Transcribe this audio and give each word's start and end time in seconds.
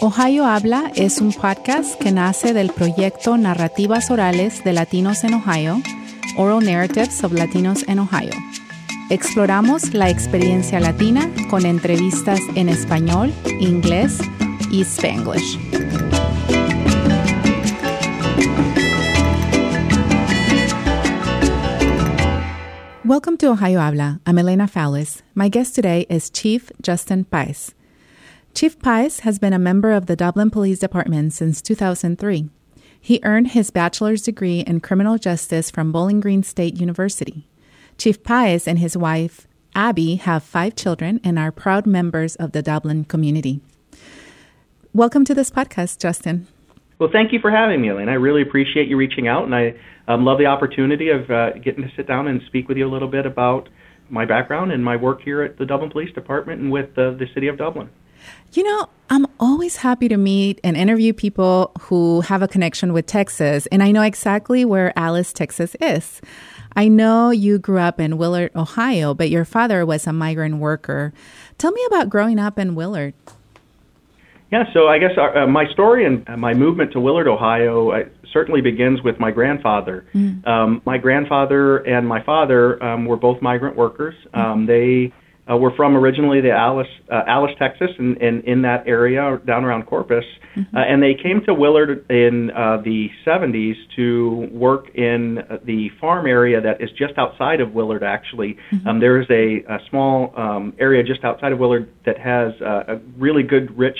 Ohio 0.00 0.44
Habla 0.44 0.92
es 0.94 1.22
un 1.22 1.32
podcast 1.32 1.98
que 1.98 2.12
nace 2.12 2.52
del 2.52 2.70
proyecto 2.70 3.38
Narrativas 3.38 4.10
Orales 4.10 4.62
de 4.62 4.74
Latinos 4.74 5.24
en 5.24 5.34
Ohio, 5.34 5.80
Oral 6.36 6.64
Narratives 6.64 7.24
of 7.24 7.32
Latinos 7.32 7.82
in 7.88 7.98
Ohio. 7.98 8.32
Exploramos 9.08 9.94
la 9.94 10.10
experiencia 10.10 10.80
latina 10.80 11.30
con 11.48 11.64
entrevistas 11.64 12.40
en 12.56 12.68
español, 12.68 13.32
inglés 13.58 14.18
y 14.70 14.82
spanglish. 14.82 15.58
Welcome 23.04 23.38
to 23.38 23.52
Ohio 23.52 23.80
Habla. 23.80 24.20
I'm 24.26 24.36
Elena 24.38 24.66
Fowlis. 24.66 25.22
My 25.34 25.48
guest 25.48 25.74
today 25.74 26.06
is 26.10 26.28
Chief 26.28 26.70
Justin 26.82 27.24
Paez. 27.24 27.75
Chief 28.56 28.80
Paez 28.80 29.20
has 29.20 29.38
been 29.38 29.52
a 29.52 29.58
member 29.58 29.92
of 29.92 30.06
the 30.06 30.16
Dublin 30.16 30.48
Police 30.48 30.78
Department 30.78 31.34
since 31.34 31.60
2003. 31.60 32.48
He 32.98 33.20
earned 33.22 33.48
his 33.48 33.70
bachelor's 33.70 34.22
degree 34.22 34.60
in 34.60 34.80
criminal 34.80 35.18
justice 35.18 35.70
from 35.70 35.92
Bowling 35.92 36.20
Green 36.20 36.42
State 36.42 36.80
University. 36.80 37.46
Chief 37.98 38.22
Paez 38.22 38.66
and 38.66 38.78
his 38.78 38.96
wife, 38.96 39.46
Abby, 39.74 40.14
have 40.14 40.42
five 40.42 40.74
children 40.74 41.20
and 41.22 41.38
are 41.38 41.52
proud 41.52 41.86
members 41.86 42.34
of 42.36 42.52
the 42.52 42.62
Dublin 42.62 43.04
community. 43.04 43.60
Welcome 44.94 45.26
to 45.26 45.34
this 45.34 45.50
podcast, 45.50 45.98
Justin. 45.98 46.46
Well, 46.98 47.10
thank 47.12 47.34
you 47.34 47.40
for 47.40 47.50
having 47.50 47.82
me, 47.82 47.90
Elaine. 47.90 48.08
I 48.08 48.14
really 48.14 48.40
appreciate 48.40 48.88
you 48.88 48.96
reaching 48.96 49.28
out, 49.28 49.44
and 49.44 49.54
I 49.54 49.74
um, 50.08 50.24
love 50.24 50.38
the 50.38 50.46
opportunity 50.46 51.10
of 51.10 51.30
uh, 51.30 51.50
getting 51.62 51.82
to 51.82 51.90
sit 51.94 52.06
down 52.06 52.26
and 52.26 52.40
speak 52.46 52.68
with 52.68 52.78
you 52.78 52.88
a 52.88 52.90
little 52.90 53.10
bit 53.10 53.26
about 53.26 53.68
my 54.08 54.24
background 54.24 54.72
and 54.72 54.82
my 54.82 54.96
work 54.96 55.20
here 55.20 55.42
at 55.42 55.58
the 55.58 55.66
Dublin 55.66 55.90
Police 55.90 56.14
Department 56.14 56.62
and 56.62 56.72
with 56.72 56.88
uh, 56.96 57.10
the 57.10 57.26
City 57.34 57.48
of 57.48 57.58
Dublin. 57.58 57.90
You 58.52 58.62
know, 58.62 58.88
I'm 59.10 59.26
always 59.38 59.76
happy 59.76 60.08
to 60.08 60.16
meet 60.16 60.60
and 60.64 60.76
interview 60.76 61.12
people 61.12 61.72
who 61.82 62.22
have 62.22 62.42
a 62.42 62.48
connection 62.48 62.92
with 62.92 63.06
Texas, 63.06 63.66
and 63.66 63.82
I 63.82 63.92
know 63.92 64.02
exactly 64.02 64.64
where 64.64 64.92
Alice, 64.98 65.32
Texas 65.32 65.76
is. 65.80 66.20
I 66.74 66.88
know 66.88 67.30
you 67.30 67.58
grew 67.58 67.78
up 67.78 68.00
in 68.00 68.18
Willard, 68.18 68.50
Ohio, 68.54 69.14
but 69.14 69.30
your 69.30 69.44
father 69.44 69.86
was 69.86 70.06
a 70.06 70.12
migrant 70.12 70.58
worker. 70.58 71.12
Tell 71.58 71.72
me 71.72 71.82
about 71.86 72.10
growing 72.10 72.38
up 72.38 72.58
in 72.58 72.74
Willard. 72.74 73.14
Yeah, 74.52 74.64
so 74.72 74.86
I 74.86 74.98
guess 74.98 75.12
uh, 75.16 75.40
uh 75.40 75.46
my 75.46 75.66
story 75.72 76.04
and 76.04 76.24
my 76.38 76.54
movement 76.54 76.92
to 76.92 77.00
Willard, 77.00 77.26
Ohio, 77.26 77.90
uh, 77.90 78.04
certainly 78.32 78.60
begins 78.60 79.02
with 79.02 79.18
my 79.18 79.30
grandfather. 79.30 80.04
Mm. 80.14 80.46
Um, 80.46 80.82
my 80.84 80.98
grandfather 80.98 81.78
and 81.78 82.06
my 82.06 82.22
father 82.22 82.82
um, 82.82 83.06
were 83.06 83.16
both 83.16 83.40
migrant 83.40 83.76
workers. 83.76 84.14
Mm. 84.34 84.38
Um, 84.38 84.66
they 84.66 85.12
uh, 85.50 85.56
we're 85.56 85.74
from 85.76 85.96
originally 85.96 86.40
the 86.40 86.50
Alice, 86.50 86.88
uh, 87.10 87.22
Alice, 87.26 87.52
Texas, 87.58 87.90
and, 87.98 88.16
in, 88.16 88.42
in 88.42 88.62
that 88.62 88.86
area 88.86 89.40
down 89.46 89.64
around 89.64 89.84
Corpus, 89.84 90.24
mm-hmm. 90.56 90.76
uh, 90.76 90.80
and 90.80 91.00
they 91.00 91.14
came 91.14 91.40
to 91.46 91.54
Willard 91.54 92.04
in 92.10 92.50
uh, 92.50 92.78
the 92.84 93.08
70s 93.24 93.74
to 93.94 94.48
work 94.50 94.86
in 94.94 95.38
the 95.64 95.88
farm 96.00 96.26
area 96.26 96.60
that 96.60 96.80
is 96.80 96.90
just 96.98 97.16
outside 97.16 97.60
of 97.60 97.72
Willard. 97.72 98.02
Actually, 98.02 98.56
mm-hmm. 98.72 98.88
um, 98.88 99.00
there 99.00 99.20
is 99.20 99.26
a, 99.30 99.62
a 99.72 99.78
small 99.88 100.32
um, 100.36 100.72
area 100.80 101.04
just 101.04 101.22
outside 101.22 101.52
of 101.52 101.60
Willard 101.60 101.88
that 102.04 102.18
has 102.18 102.52
uh, 102.60 102.94
a 102.94 102.96
really 103.16 103.44
good, 103.44 103.76
rich 103.78 103.98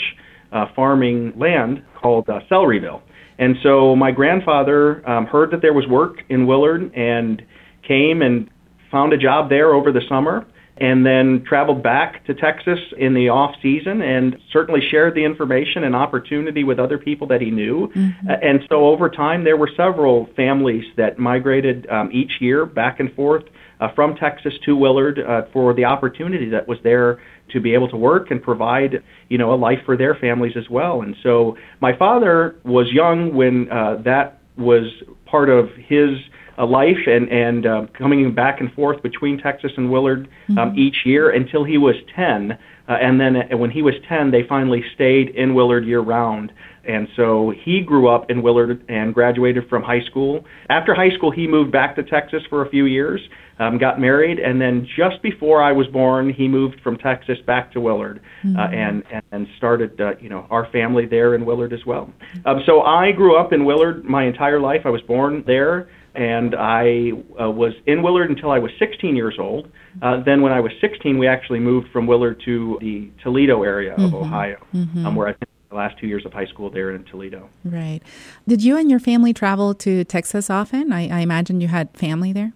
uh, 0.51 0.67
farming 0.75 1.33
land 1.37 1.85
called 2.01 2.29
uh, 2.29 2.41
Celeryville. 2.51 3.03
And 3.39 3.55
so 3.63 3.95
my 3.95 4.11
grandfather 4.11 5.09
um, 5.09 5.27
heard 5.27 5.53
that 5.53 5.63
there 5.63 5.75
was 5.75 5.87
work 5.87 6.17
in 6.29 6.47
Willard 6.47 6.93
and 6.95 7.43
came 7.87 8.23
and 8.23 8.51
found 8.91 9.13
a 9.13 9.19
job 9.19 9.49
there 9.49 9.75
over 9.75 9.93
the 9.93 10.01
summer 10.09 10.47
and 10.79 11.07
then 11.07 11.43
traveled 11.47 11.83
back 11.83 12.25
to 12.27 12.35
Texas 12.35 12.79
in 12.99 13.15
the 13.15 13.29
off 13.29 13.55
season 13.63 14.03
and 14.03 14.37
certainly 14.53 14.81
shared 14.91 15.15
the 15.15 15.25
information 15.25 15.85
and 15.85 15.97
opportunity 15.97 16.65
with 16.65 16.79
other 16.79 16.99
people 16.99 17.27
that 17.29 17.41
he 17.41 17.51
knew. 17.51 17.89
Mm-hmm. 17.89 18.29
Uh, 18.29 18.33
and 18.43 18.61
so 18.69 18.87
over 18.87 19.09
time, 19.09 19.45
there 19.45 19.57
were 19.57 19.71
several 19.77 20.29
families 20.37 20.85
that 20.97 21.19
migrated 21.19 21.89
um, 21.89 22.11
each 22.13 22.33
year 22.41 22.67
back 22.67 23.01
and 23.01 23.13
forth 23.15 23.45
uh, 23.81 23.89
from 23.95 24.17
Texas 24.17 24.55
to 24.65 24.77
Willard 24.77 25.19
uh, 25.19 25.43
for 25.53 25.73
the 25.73 25.85
opportunity 25.85 26.51
that 26.51 26.69
was 26.69 26.79
there 26.83 27.21
to 27.53 27.61
be 27.61 27.75
able 27.75 27.89
to 27.89 27.97
work 27.97 28.31
and 28.31 28.43
provide, 28.43 29.03
you 29.29 29.39
know, 29.39 29.55
a 29.55 29.57
life 29.57 29.79
for 29.87 29.97
their 29.97 30.15
families 30.15 30.57
as 30.57 30.69
well. 30.69 31.03
And 31.03 31.17
so 31.23 31.57
my 31.81 31.97
father 31.97 32.57
was 32.65 32.87
young 32.93 33.35
when 33.35 33.71
uh, 33.71 34.03
that 34.05 34.41
was 34.57 34.85
part 35.27 35.51
of 35.51 35.71
his 35.77 36.19
a 36.59 36.65
life 36.65 37.07
and 37.07 37.31
and 37.31 37.67
uh, 37.67 37.87
coming 37.93 38.35
back 38.35 38.61
and 38.61 38.73
forth 38.73 39.03
between 39.03 39.39
Texas 39.39 39.73
and 39.77 39.91
Willard 39.91 40.29
um, 40.51 40.57
mm-hmm. 40.57 40.79
each 40.79 41.05
year 41.05 41.31
until 41.31 41.65
he 41.65 41.79
was 41.79 41.97
10. 42.15 42.53
Uh, 42.89 42.93
and 42.93 43.21
then 43.21 43.37
uh, 43.37 43.57
when 43.57 43.71
he 43.71 43.83
was 43.83 43.95
10, 44.09 44.31
they 44.31 44.43
finally 44.49 44.83
stayed 44.95 45.31
in 45.31 45.55
Willard 45.55 45.85
year 45.85 46.01
round. 46.01 46.53
And 46.85 47.09
so 47.17 47.53
he 47.65 47.81
grew 47.81 48.09
up 48.09 48.31
in 48.31 48.43
Willard 48.43 48.85
and 48.89 49.13
graduated 49.13 49.69
from 49.69 49.83
high 49.83 50.03
school. 50.03 50.45
After 50.71 50.95
high 50.95 51.11
school, 51.11 51.33
he 51.33 51.47
moved 51.49 51.73
back 51.73 51.97
to 51.97 52.03
Texas 52.05 52.43
for 52.49 52.65
a 52.65 52.71
few 52.71 52.85
years, 52.87 53.21
um, 53.59 53.79
got 53.79 54.01
married, 54.01 54.39
and 54.39 54.61
then 54.61 54.87
just 54.97 55.23
before 55.23 55.63
I 55.63 55.73
was 55.73 55.87
born, 55.89 56.33
he 56.33 56.49
moved 56.49 56.81
from 56.83 56.97
Texas 56.99 57.39
back 57.47 57.73
to 57.73 57.81
Willard 57.81 58.21
uh, 58.21 58.47
mm-hmm. 58.47 58.59
uh, 58.59 58.69
and 58.69 59.03
and 59.33 59.47
started 59.57 60.01
uh, 60.01 60.13
you 60.21 60.29
know 60.29 60.47
our 60.51 60.71
family 60.71 61.07
there 61.07 61.35
in 61.35 61.45
Willard 61.47 61.73
as 61.73 61.85
well. 61.87 62.13
Um, 62.45 62.61
so 62.67 62.83
I 62.83 63.13
grew 63.13 63.37
up 63.37 63.53
in 63.53 63.65
Willard 63.65 64.05
my 64.05 64.25
entire 64.25 64.61
life. 64.61 64.83
I 64.85 64.91
was 64.91 65.03
born 65.03 65.43
there 65.47 65.89
and 66.17 66.55
I 66.55 67.13
uh, 67.41 67.51
was 67.51 67.75
in 67.87 68.03
Willard 68.03 68.31
until 68.31 68.51
I 68.51 68.59
was 68.59 68.71
16 68.79 69.15
years 69.15 69.37
old. 69.39 69.71
Uh, 70.03 70.23
then, 70.25 70.41
when 70.41 70.53
I 70.53 70.61
was 70.61 70.73
16, 70.81 71.19
we 71.19 71.29
actually 71.29 71.61
moved 71.61 71.89
from 71.93 72.07
Willard 72.07 72.41
to 72.47 72.79
the 72.81 73.11
Toledo 73.23 73.63
area 73.63 73.95
of 73.95 74.01
mm-hmm. 74.01 74.15
Ohio, 74.15 74.67
mm-hmm. 74.75 75.07
Um, 75.07 75.15
where 75.15 75.29
I 75.29 75.35
spent 75.35 75.51
the 75.69 75.77
last 75.77 75.99
two 75.99 76.07
years 76.07 76.25
of 76.25 76.33
high 76.33 76.47
school 76.47 76.71
there 76.71 76.95
in 76.95 77.05
Toledo. 77.05 77.49
Right. 77.65 78.01
Did 78.49 78.63
you 78.63 78.77
and 78.77 78.91
your 78.91 79.01
family 79.01 79.33
travel 79.33 79.75
to 79.75 80.05
Texas 80.05 80.49
often? 80.49 80.93
I, 80.93 81.09
I 81.09 81.21
imagine 81.21 81.61
you 81.61 81.69
had 81.69 81.91
family 81.97 82.33
there. 82.33 82.53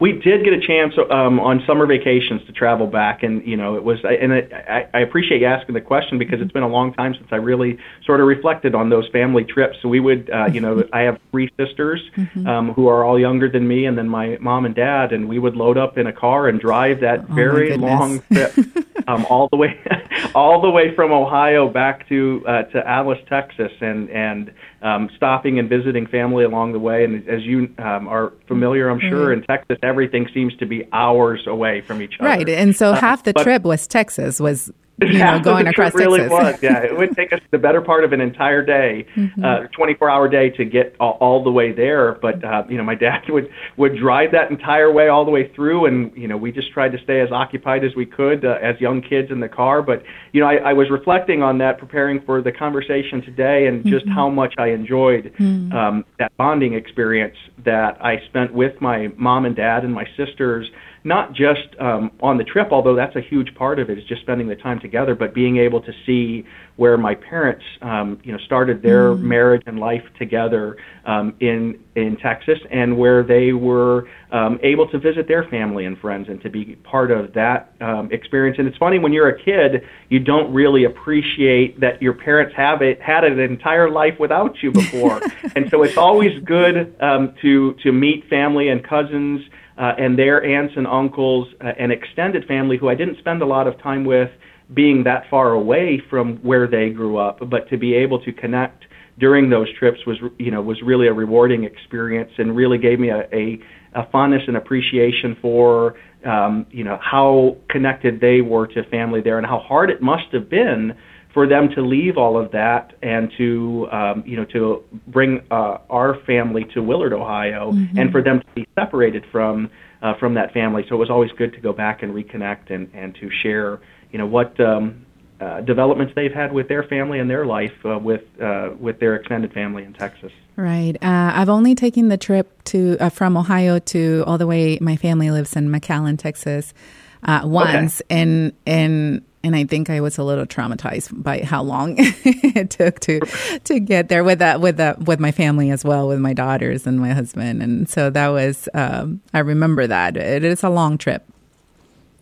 We 0.00 0.12
did 0.12 0.44
get 0.44 0.54
a 0.54 0.60
chance 0.60 0.94
um, 1.10 1.38
on 1.38 1.62
summer 1.66 1.86
vacations 1.86 2.44
to 2.46 2.52
travel 2.52 2.86
back, 2.86 3.22
and 3.22 3.46
you 3.46 3.56
know 3.56 3.76
it 3.76 3.84
was. 3.84 3.98
And 4.02 4.32
I, 4.32 4.88
I 4.94 5.00
appreciate 5.00 5.42
you 5.42 5.46
asking 5.46 5.74
the 5.74 5.80
question 5.82 6.18
because 6.18 6.40
it's 6.40 6.52
been 6.52 6.62
a 6.62 6.68
long 6.68 6.94
time 6.94 7.14
since 7.14 7.28
I 7.30 7.36
really 7.36 7.78
sort 8.06 8.20
of 8.20 8.26
reflected 8.26 8.74
on 8.74 8.88
those 8.88 9.06
family 9.10 9.44
trips. 9.44 9.76
So 9.82 9.88
we 9.88 10.00
would, 10.00 10.30
uh, 10.30 10.46
you 10.46 10.60
know, 10.60 10.82
I 10.94 11.00
have 11.00 11.18
three 11.30 11.50
sisters 11.58 12.00
mm-hmm. 12.16 12.46
um, 12.46 12.72
who 12.72 12.88
are 12.88 13.04
all 13.04 13.20
younger 13.20 13.50
than 13.50 13.68
me, 13.68 13.84
and 13.84 13.98
then 13.98 14.08
my 14.08 14.38
mom 14.40 14.64
and 14.64 14.74
dad, 14.74 15.12
and 15.12 15.28
we 15.28 15.38
would 15.38 15.54
load 15.54 15.76
up 15.76 15.98
in 15.98 16.06
a 16.06 16.12
car 16.12 16.48
and 16.48 16.58
drive 16.58 17.00
that 17.00 17.26
oh, 17.28 17.34
very 17.34 17.76
long 17.76 18.22
trip 18.32 18.54
um, 19.06 19.26
all 19.28 19.48
the 19.50 19.56
way, 19.56 19.78
all 20.34 20.62
the 20.62 20.70
way 20.70 20.94
from 20.94 21.12
Ohio 21.12 21.68
back 21.68 22.08
to 22.08 22.42
uh, 22.48 22.62
to 22.62 22.88
Alice, 22.88 23.20
Texas, 23.28 23.72
and 23.82 24.08
and 24.08 24.50
um, 24.82 25.10
stopping 25.16 25.58
and 25.58 25.68
visiting 25.68 26.06
family 26.06 26.44
along 26.44 26.72
the 26.72 26.78
way. 26.78 27.04
And 27.04 27.28
as 27.28 27.42
you 27.42 27.72
um, 27.78 28.08
are 28.08 28.32
familiar, 28.48 28.88
I'm 28.88 29.00
sure 29.00 29.28
mm-hmm. 29.28 29.42
in 29.42 29.46
Texas 29.46 29.78
everything 29.82 30.28
seems 30.32 30.56
to 30.56 30.66
be 30.66 30.88
hours 30.92 31.46
away 31.46 31.80
from 31.82 32.00
each 32.02 32.14
other. 32.18 32.28
Right, 32.28 32.48
and 32.48 32.74
so 32.74 32.92
uh, 32.92 33.00
half 33.00 33.24
the 33.24 33.32
trip 33.32 33.62
was 33.62 33.86
Texas 33.86 34.40
was 34.40 34.72
you 35.00 35.18
know, 35.18 35.40
going 35.44 35.66
across 35.66 35.94
really 35.94 36.20
Texas. 36.20 36.32
was. 36.32 36.62
Yeah, 36.62 36.82
it 36.82 36.96
would 36.96 37.16
take 37.16 37.32
us 37.32 37.40
the 37.50 37.58
better 37.58 37.80
part 37.80 38.04
of 38.04 38.12
an 38.12 38.20
entire 38.20 38.64
day, 38.64 39.06
mm-hmm. 39.16 39.44
uh, 39.44 39.66
24-hour 39.78 40.28
day, 40.28 40.50
to 40.50 40.64
get 40.64 40.94
all, 41.00 41.18
all 41.20 41.44
the 41.44 41.50
way 41.50 41.72
there. 41.72 42.12
But 42.20 42.44
uh, 42.44 42.64
you 42.68 42.76
know, 42.76 42.84
my 42.84 42.94
dad 42.94 43.22
would 43.28 43.50
would 43.76 43.96
drive 43.96 44.32
that 44.32 44.50
entire 44.50 44.92
way 44.92 45.08
all 45.08 45.24
the 45.24 45.30
way 45.30 45.52
through, 45.54 45.86
and 45.86 46.16
you 46.16 46.28
know, 46.28 46.36
we 46.36 46.52
just 46.52 46.72
tried 46.72 46.92
to 46.92 46.98
stay 47.04 47.20
as 47.20 47.30
occupied 47.32 47.84
as 47.84 47.94
we 47.96 48.06
could 48.06 48.44
uh, 48.44 48.58
as 48.62 48.80
young 48.80 49.02
kids 49.02 49.30
in 49.30 49.40
the 49.40 49.48
car. 49.48 49.82
But 49.82 50.02
you 50.32 50.40
know, 50.40 50.46
I, 50.46 50.56
I 50.56 50.72
was 50.72 50.88
reflecting 50.90 51.42
on 51.42 51.58
that, 51.58 51.78
preparing 51.78 52.20
for 52.22 52.42
the 52.42 52.52
conversation 52.52 53.22
today, 53.22 53.66
and 53.66 53.84
just 53.84 54.06
mm-hmm. 54.06 54.14
how 54.14 54.28
much 54.28 54.54
I 54.58 54.68
enjoyed 54.68 55.32
mm-hmm. 55.38 55.72
um, 55.72 56.04
that 56.18 56.36
bonding 56.36 56.74
experience 56.74 57.36
that 57.64 58.02
I 58.04 58.18
spent 58.28 58.52
with 58.52 58.80
my 58.80 59.08
mom 59.16 59.44
and 59.44 59.56
dad 59.56 59.84
and 59.84 59.94
my 59.94 60.04
sisters 60.16 60.70
not 61.02 61.32
just 61.32 61.68
um, 61.80 62.10
on 62.20 62.36
the 62.36 62.44
trip, 62.44 62.68
although 62.70 62.94
that's 62.94 63.16
a 63.16 63.20
huge 63.20 63.54
part 63.54 63.78
of 63.78 63.88
it, 63.88 63.98
is 63.98 64.04
just 64.04 64.20
spending 64.20 64.48
the 64.48 64.56
time 64.56 64.78
together, 64.80 65.14
but 65.14 65.32
being 65.32 65.56
able 65.56 65.80
to 65.80 65.92
see 66.04 66.44
where 66.76 66.98
my 66.98 67.14
parents, 67.14 67.64
um, 67.82 68.20
you 68.22 68.32
know, 68.32 68.38
started 68.38 68.82
their 68.82 69.12
mm. 69.12 69.20
marriage 69.20 69.62
and 69.66 69.78
life 69.78 70.02
together 70.18 70.76
um, 71.06 71.34
in 71.40 71.78
in 71.94 72.16
Texas, 72.16 72.58
and 72.70 72.96
where 72.98 73.22
they 73.22 73.52
were 73.52 74.08
um, 74.30 74.58
able 74.62 74.86
to 74.88 74.98
visit 74.98 75.26
their 75.26 75.44
family 75.44 75.86
and 75.86 75.98
friends 75.98 76.28
and 76.28 76.40
to 76.42 76.50
be 76.50 76.76
part 76.76 77.10
of 77.10 77.32
that 77.32 77.72
um, 77.80 78.10
experience. 78.12 78.58
And 78.58 78.68
it's 78.68 78.76
funny 78.76 78.98
when 78.98 79.12
you're 79.12 79.28
a 79.28 79.42
kid, 79.42 79.82
you 80.10 80.20
don't 80.20 80.52
really 80.52 80.84
appreciate 80.84 81.80
that 81.80 82.00
your 82.02 82.12
parents 82.12 82.54
have 82.56 82.82
it 82.82 83.00
had 83.00 83.24
an 83.24 83.40
entire 83.40 83.90
life 83.90 84.18
without 84.18 84.62
you 84.62 84.70
before, 84.70 85.20
and 85.56 85.70
so 85.70 85.82
it's 85.82 85.96
always 85.96 86.42
good 86.44 86.94
um, 87.00 87.34
to 87.40 87.72
to 87.82 87.90
meet 87.90 88.28
family 88.28 88.68
and 88.68 88.84
cousins 88.84 89.40
uh, 89.80 89.94
and 89.98 90.18
their 90.18 90.44
aunts 90.44 90.74
and 90.76 90.86
uncles 90.86 91.48
uh, 91.64 91.72
and 91.78 91.90
extended 91.90 92.44
family 92.44 92.76
who 92.76 92.88
I 92.90 92.94
didn't 92.94 93.18
spend 93.18 93.40
a 93.40 93.46
lot 93.46 93.66
of 93.66 93.80
time 93.80 94.04
with 94.04 94.30
being 94.74 95.02
that 95.04 95.24
far 95.30 95.52
away 95.52 96.02
from 96.10 96.36
where 96.38 96.68
they 96.68 96.90
grew 96.90 97.16
up, 97.16 97.38
but 97.48 97.68
to 97.70 97.78
be 97.78 97.94
able 97.94 98.22
to 98.24 98.32
connect 98.32 98.84
during 99.18 99.48
those 99.50 99.66
trips 99.78 99.98
was 100.06 100.18
you 100.38 100.50
know 100.50 100.60
was 100.62 100.80
really 100.82 101.06
a 101.06 101.12
rewarding 101.12 101.64
experience 101.64 102.30
and 102.38 102.54
really 102.54 102.78
gave 102.78 103.00
me 103.00 103.08
a, 103.08 103.28
a, 103.32 103.58
a 103.94 104.06
fondness 104.10 104.42
and 104.46 104.56
appreciation 104.56 105.36
for 105.40 105.94
um, 106.24 106.66
you 106.70 106.84
know 106.84 106.98
how 107.02 107.56
connected 107.70 108.20
they 108.20 108.42
were 108.42 108.66
to 108.66 108.84
family 108.84 109.20
there 109.20 109.38
and 109.38 109.46
how 109.46 109.58
hard 109.58 109.90
it 109.90 110.02
must 110.02 110.32
have 110.32 110.48
been 110.48 110.94
for 111.32 111.46
them 111.46 111.68
to 111.70 111.82
leave 111.82 112.16
all 112.16 112.36
of 112.36 112.50
that 112.52 112.92
and 113.02 113.32
to 113.38 113.88
um, 113.92 114.22
you 114.26 114.36
know 114.36 114.44
to 114.46 114.82
bring 115.06 115.42
uh, 115.50 115.78
our 115.88 116.20
family 116.26 116.64
to 116.74 116.82
Willard, 116.82 117.12
Ohio, 117.12 117.72
mm-hmm. 117.72 117.98
and 117.98 118.10
for 118.10 118.22
them 118.22 118.40
to 118.40 118.46
be 118.54 118.66
separated 118.78 119.24
from 119.30 119.70
uh, 120.02 120.14
from 120.18 120.34
that 120.34 120.52
family. 120.52 120.84
So 120.88 120.94
it 120.96 120.98
was 120.98 121.10
always 121.10 121.30
good 121.32 121.52
to 121.52 121.60
go 121.60 121.72
back 121.72 122.02
and 122.02 122.14
reconnect 122.14 122.70
and 122.70 122.90
and 122.94 123.14
to 123.16 123.30
share 123.30 123.80
you 124.12 124.18
know 124.18 124.26
what 124.26 124.58
um, 124.60 125.06
uh, 125.40 125.60
developments 125.62 126.12
they've 126.14 126.32
had 126.32 126.52
with 126.52 126.68
their 126.68 126.82
family 126.82 127.18
and 127.18 127.30
their 127.30 127.46
life 127.46 127.72
uh, 127.84 127.98
with 127.98 128.22
uh, 128.42 128.70
with 128.78 129.00
their 129.00 129.14
extended 129.16 129.52
family 129.52 129.84
in 129.84 129.92
Texas. 129.92 130.32
Right. 130.56 130.96
Uh, 131.02 131.32
I've 131.34 131.48
only 131.48 131.74
taken 131.74 132.08
the 132.08 132.18
trip 132.18 132.62
to 132.64 132.96
uh, 133.00 133.08
from 133.08 133.36
Ohio 133.36 133.78
to 133.78 134.24
all 134.26 134.36
the 134.36 134.46
way. 134.46 134.78
My 134.80 134.96
family 134.96 135.30
lives 135.30 135.56
in 135.56 135.68
McAllen, 135.70 136.18
Texas, 136.18 136.74
uh, 137.22 137.42
once, 137.44 138.02
okay. 138.02 138.20
and 138.20 138.52
and 138.66 139.22
and 139.42 139.56
I 139.56 139.64
think 139.64 139.88
I 139.90 140.00
was 140.00 140.18
a 140.18 140.24
little 140.24 140.46
traumatized 140.46 141.22
by 141.22 141.40
how 141.40 141.62
long 141.62 141.94
it 141.98 142.70
took 142.70 143.00
to 143.00 143.20
to 143.64 143.80
get 143.80 144.08
there 144.08 144.24
with 144.24 144.38
that 144.40 144.60
with 144.60 144.76
that 144.76 145.06
with 145.06 145.20
my 145.20 145.32
family 145.32 145.70
as 145.70 145.84
well, 145.84 146.08
with 146.08 146.20
my 146.20 146.32
daughters 146.32 146.86
and 146.86 147.00
my 147.00 147.12
husband, 147.12 147.62
and 147.62 147.88
so 147.88 148.10
that 148.10 148.28
was 148.28 148.68
um, 148.74 149.20
I 149.32 149.40
remember 149.40 149.86
that 149.86 150.16
it 150.16 150.44
is 150.44 150.62
a 150.62 150.70
long 150.70 150.98
trip. 150.98 151.24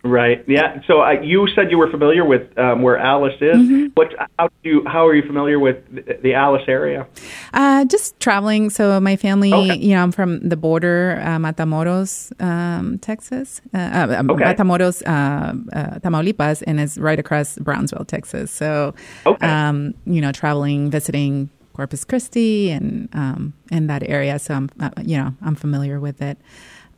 Right. 0.03 0.43
Yeah. 0.47 0.81
So 0.87 1.01
uh, 1.01 1.19
you 1.21 1.47
said 1.55 1.71
you 1.71 1.77
were 1.77 1.91
familiar 1.91 2.23
with 2.23 2.57
um, 2.57 2.81
where 2.83 2.97
Alice 2.97 3.35
is. 3.41 3.57
Mm-hmm. 3.57 3.85
What? 3.95 4.13
How 4.37 4.47
do 4.47 4.69
you? 4.69 4.83
How 4.85 5.05
are 5.05 5.13
you 5.13 5.23
familiar 5.27 5.59
with 5.59 5.77
the, 5.93 6.19
the 6.23 6.33
Alice 6.33 6.63
area? 6.67 7.05
Uh, 7.53 7.83
just 7.85 8.17
traveling. 8.21 8.69
So 8.69 8.99
my 9.01 9.17
family, 9.17 9.53
okay. 9.53 9.77
you 9.77 9.95
know, 9.95 10.03
I'm 10.03 10.13
from 10.13 10.47
the 10.47 10.55
border, 10.55 11.19
uh, 11.21 11.37
Matamoros, 11.37 12.31
um, 12.41 12.97
Texas. 12.99 13.61
Uh, 13.73 13.77
uh, 13.77 14.15
um, 14.19 14.29
okay. 14.29 14.45
Matamoros, 14.45 15.03
uh, 15.05 15.99
Tamaulipas, 15.99 16.63
and 16.65 16.79
it's 16.79 16.97
right 16.97 17.19
across 17.19 17.57
Brownsville, 17.57 18.05
Texas. 18.05 18.51
So, 18.51 18.95
okay. 19.25 19.45
um, 19.45 19.93
you 20.05 20.21
know, 20.21 20.31
traveling, 20.31 20.89
visiting 20.89 21.49
Corpus 21.73 22.05
Christi 22.05 22.71
and 22.71 23.09
um, 23.13 23.53
and 23.69 23.89
that 23.89 24.03
area. 24.07 24.39
So 24.39 24.53
I'm, 24.53 24.69
you 25.03 25.17
know, 25.17 25.33
I'm 25.41 25.55
familiar 25.55 25.99
with 25.99 26.21
it. 26.21 26.37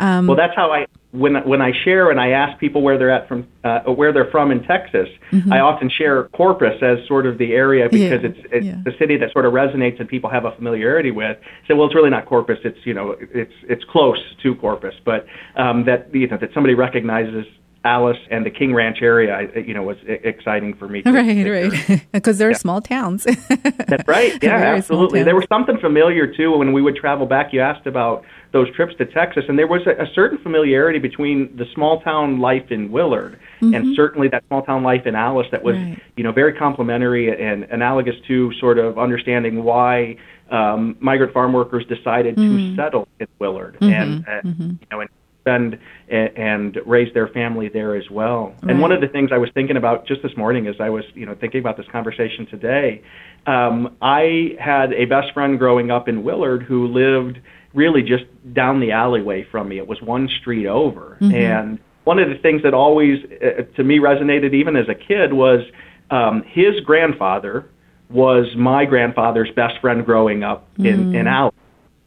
Um, 0.01 0.25
well, 0.25 0.35
that's 0.35 0.55
how 0.55 0.71
I 0.71 0.87
when 1.11 1.35
when 1.47 1.61
I 1.61 1.71
share 1.83 2.09
and 2.09 2.19
I 2.19 2.31
ask 2.31 2.59
people 2.59 2.81
where 2.81 2.97
they're 2.97 3.11
at 3.11 3.27
from 3.27 3.47
uh, 3.63 3.81
where 3.81 4.11
they're 4.11 4.31
from 4.31 4.51
in 4.51 4.63
Texas, 4.63 5.07
mm-hmm. 5.31 5.53
I 5.53 5.59
often 5.59 5.89
share 5.89 6.23
Corpus 6.29 6.81
as 6.81 6.97
sort 7.07 7.27
of 7.27 7.37
the 7.37 7.53
area 7.53 7.87
because 7.87 8.23
yeah. 8.23 8.29
it's 8.29 8.39
it's 8.51 8.65
yeah. 8.65 8.81
the 8.83 8.93
city 8.97 9.17
that 9.17 9.31
sort 9.31 9.45
of 9.45 9.53
resonates 9.53 9.99
and 9.99 10.09
people 10.09 10.29
have 10.29 10.45
a 10.45 10.51
familiarity 10.53 11.11
with. 11.11 11.37
So 11.67 11.75
well, 11.75 11.85
it's 11.85 11.93
really 11.93 12.09
not 12.09 12.25
Corpus. 12.25 12.57
It's 12.63 12.79
you 12.83 12.95
know 12.95 13.15
it's 13.19 13.53
it's 13.69 13.83
close 13.91 14.19
to 14.41 14.55
Corpus, 14.55 14.95
but 15.05 15.27
um, 15.55 15.85
that 15.85 16.13
you 16.15 16.27
know 16.27 16.37
that 16.37 16.49
somebody 16.53 16.73
recognizes 16.73 17.45
Alice 17.83 18.17
and 18.29 18.45
the 18.45 18.51
King 18.51 18.75
Ranch 18.75 18.99
area, 19.01 19.49
you 19.55 19.73
know, 19.73 19.81
was 19.81 19.97
exciting 20.05 20.75
for 20.75 20.87
me. 20.87 21.01
To, 21.01 21.11
right, 21.13 21.47
right, 21.47 22.05
because 22.11 22.37
they're 22.39 22.51
yeah. 22.51 22.57
small 22.57 22.81
towns. 22.81 23.23
That's 23.23 24.07
right. 24.07 24.31
Yeah, 24.41 24.55
absolutely. 24.55 25.23
There 25.23 25.35
was 25.35 25.45
something 25.49 25.77
familiar 25.79 26.27
too 26.27 26.57
when 26.57 26.73
we 26.73 26.81
would 26.81 26.95
travel 26.95 27.25
back. 27.25 27.53
You 27.53 27.61
asked 27.61 27.87
about 27.87 28.23
those 28.53 28.73
trips 28.75 28.93
to 28.97 29.05
Texas, 29.05 29.45
and 29.47 29.57
there 29.57 29.67
was 29.67 29.81
a, 29.85 30.01
a 30.01 30.07
certain 30.13 30.37
familiarity 30.39 30.99
between 30.99 31.55
the 31.55 31.65
small 31.73 32.01
town 32.01 32.39
life 32.39 32.69
in 32.69 32.91
Willard 32.91 33.39
mm-hmm. 33.61 33.73
and 33.73 33.95
certainly 33.95 34.27
that 34.29 34.43
small 34.47 34.63
town 34.63 34.83
life 34.83 35.05
in 35.05 35.15
Alice 35.15 35.47
that 35.51 35.63
was, 35.63 35.75
right. 35.75 36.01
you 36.17 36.23
know, 36.23 36.31
very 36.31 36.53
complementary 36.53 37.29
and 37.29 37.63
analogous 37.65 38.15
to 38.27 38.51
sort 38.59 38.77
of 38.77 38.97
understanding 38.97 39.63
why 39.63 40.17
um, 40.49 40.97
migrant 40.99 41.33
farm 41.33 41.53
workers 41.53 41.85
decided 41.85 42.35
mm-hmm. 42.35 42.75
to 42.75 42.75
settle 42.75 43.07
in 43.19 43.27
Willard 43.39 43.75
mm-hmm. 43.75 43.93
and, 43.93 44.27
uh, 44.27 44.31
mm-hmm. 44.41 44.69
you 44.69 44.87
know, 44.91 44.99
and 45.01 45.09
spend 45.41 45.77
and, 46.09 46.37
and 46.37 46.77
raise 46.85 47.13
their 47.13 47.27
family 47.27 47.69
there 47.69 47.95
as 47.95 48.09
well. 48.09 48.53
Right. 48.61 48.71
And 48.71 48.81
one 48.81 48.91
of 48.91 49.01
the 49.01 49.07
things 49.07 49.31
I 49.33 49.37
was 49.37 49.49
thinking 49.53 49.77
about 49.77 50.07
just 50.07 50.21
this 50.21 50.35
morning 50.37 50.67
as 50.67 50.75
I 50.79 50.89
was, 50.89 51.03
you 51.13 51.25
know, 51.25 51.35
thinking 51.35 51.59
about 51.59 51.77
this 51.77 51.87
conversation 51.91 52.45
today, 52.49 53.01
um, 53.45 53.97
I 54.01 54.55
had 54.59 54.93
a 54.93 55.05
best 55.05 55.33
friend 55.33 55.57
growing 55.57 55.91
up 55.91 56.07
in 56.07 56.23
Willard 56.23 56.63
who 56.63 56.87
lived 56.87 57.39
really 57.73 58.01
just 58.01 58.25
down 58.53 58.79
the 58.79 58.91
alleyway 58.91 59.45
from 59.49 59.69
me. 59.69 59.77
It 59.77 59.87
was 59.87 60.01
one 60.01 60.29
street 60.41 60.67
over. 60.67 61.17
Mm-hmm. 61.21 61.35
And 61.35 61.79
one 62.03 62.19
of 62.19 62.29
the 62.29 62.35
things 62.35 62.63
that 62.63 62.73
always, 62.73 63.19
uh, 63.23 63.63
to 63.75 63.83
me, 63.83 63.99
resonated 63.99 64.53
even 64.53 64.75
as 64.75 64.87
a 64.89 64.95
kid 64.95 65.33
was 65.33 65.61
um, 66.09 66.43
his 66.47 66.79
grandfather 66.85 67.69
was 68.09 68.45
my 68.57 68.83
grandfather's 68.85 69.49
best 69.55 69.79
friend 69.79 70.05
growing 70.05 70.43
up 70.43 70.67
in, 70.77 70.83
mm-hmm. 70.83 71.15
in 71.15 71.27
Alice. 71.27 71.55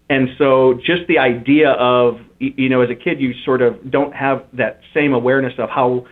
And 0.09 0.29
so 0.37 0.75
just 0.85 1.07
the 1.09 1.19
idea 1.19 1.71
of, 1.73 2.21
you 2.39 2.69
know, 2.69 2.83
as 2.83 2.91
a 2.91 2.95
kid, 2.95 3.21
you 3.21 3.33
sort 3.45 3.63
of 3.63 3.91
don't 3.91 4.15
have 4.15 4.45
that 4.53 4.81
same 4.93 5.15
awareness 5.15 5.55
of 5.59 5.71
how 5.71 6.07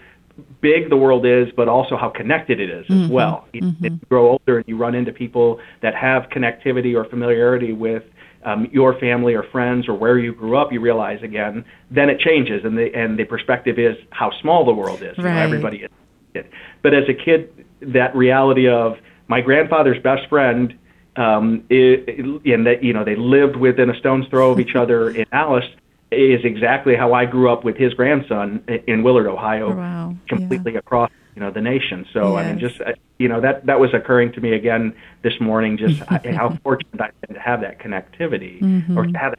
big 0.62 0.88
the 0.88 0.96
world 0.96 1.26
is, 1.26 1.48
but 1.54 1.68
also 1.68 1.96
how 1.96 2.08
connected 2.08 2.58
it 2.58 2.70
is 2.70 2.86
mm-hmm. 2.86 3.04
as 3.04 3.10
well. 3.10 3.46
You, 3.52 3.60
mm-hmm. 3.62 3.84
you 3.84 3.90
grow 4.08 4.30
older 4.30 4.58
and 4.58 4.64
you 4.66 4.76
run 4.78 4.94
into 4.94 5.12
people 5.12 5.60
that 5.82 5.94
have 5.94 6.24
connectivity 6.30 6.94
or 6.94 7.04
familiarity 7.04 7.72
with 7.72 8.04
um, 8.44 8.66
your 8.72 8.98
family 8.98 9.34
or 9.34 9.44
friends 9.44 9.88
or 9.88 9.94
where 9.94 10.18
you 10.18 10.34
grew 10.34 10.56
up, 10.56 10.72
you 10.72 10.80
realize 10.80 11.22
again, 11.22 11.64
then 11.90 12.08
it 12.08 12.18
changes, 12.18 12.64
and 12.64 12.76
the 12.76 12.92
and 12.94 13.18
the 13.18 13.24
perspective 13.24 13.78
is 13.78 13.96
how 14.10 14.32
small 14.40 14.64
the 14.64 14.72
world 14.72 15.02
is. 15.02 15.16
Right. 15.18 15.28
You 15.28 15.34
know, 15.34 15.40
everybody 15.40 15.88
is. 16.34 16.44
But 16.82 16.94
as 16.94 17.04
a 17.08 17.14
kid, 17.14 17.66
that 17.82 18.16
reality 18.16 18.68
of 18.68 18.96
my 19.28 19.40
grandfather's 19.40 20.02
best 20.02 20.28
friend, 20.28 20.76
um, 21.16 21.64
and 21.70 22.66
that 22.66 22.78
you 22.82 22.92
know 22.92 23.04
they 23.04 23.16
lived 23.16 23.56
within 23.56 23.90
a 23.90 23.98
stone's 23.98 24.26
throw 24.28 24.50
of 24.50 24.60
each 24.60 24.74
other 24.74 25.10
in 25.10 25.26
Alice, 25.32 25.68
is 26.10 26.44
exactly 26.44 26.94
how 26.96 27.12
I 27.12 27.26
grew 27.26 27.50
up 27.50 27.64
with 27.64 27.76
his 27.76 27.94
grandson 27.94 28.64
in 28.86 29.02
Willard, 29.02 29.26
Ohio, 29.26 29.74
wow. 29.74 30.14
completely 30.28 30.72
yeah. 30.72 30.78
across 30.78 31.10
you 31.34 31.40
know 31.40 31.50
the 31.50 31.60
nation. 31.60 32.06
So 32.12 32.36
yes. 32.36 32.44
I 32.44 32.48
mean, 32.48 32.58
just 32.58 32.80
uh, 32.80 32.92
you 33.18 33.28
know 33.28 33.40
that 33.40 33.66
that 33.66 33.80
was 33.80 33.92
occurring 33.94 34.32
to 34.32 34.40
me 34.40 34.52
again 34.52 34.94
this 35.22 35.40
morning. 35.40 35.76
Just 35.76 36.00
how 36.08 36.58
fortunate 36.62 37.00
I've 37.00 37.20
been 37.22 37.34
to 37.34 37.40
have 37.40 37.60
that 37.62 37.78
connectivity 37.78 38.60
mm-hmm. 38.60 38.98
or 38.98 39.06
to 39.06 39.18
have 39.18 39.34
it 39.34 39.38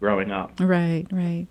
growing 0.00 0.30
up. 0.30 0.52
Right, 0.60 1.06
right. 1.10 1.46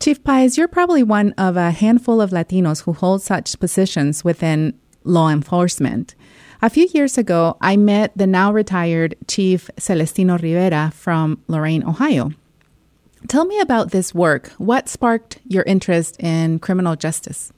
Chief 0.00 0.22
Paez, 0.22 0.56
you're 0.56 0.68
probably 0.68 1.02
one 1.02 1.32
of 1.32 1.56
a 1.56 1.72
handful 1.72 2.20
of 2.20 2.30
Latinos 2.30 2.84
who 2.84 2.92
hold 2.92 3.20
such 3.22 3.58
positions 3.58 4.22
within 4.24 4.78
law 5.02 5.28
enforcement. 5.28 6.14
A 6.60 6.68
few 6.68 6.88
years 6.92 7.16
ago, 7.16 7.56
I 7.60 7.76
met 7.76 8.10
the 8.16 8.26
now 8.26 8.52
retired 8.52 9.14
Chief 9.28 9.70
Celestino 9.78 10.38
Rivera 10.38 10.90
from 10.92 11.40
Lorain, 11.46 11.84
Ohio. 11.84 12.32
Tell 13.28 13.44
me 13.44 13.60
about 13.60 13.92
this 13.92 14.12
work. 14.12 14.48
What 14.58 14.88
sparked 14.88 15.38
your 15.46 15.62
interest 15.64 16.18
in 16.18 16.58
criminal 16.58 16.96
justice? 16.96 17.52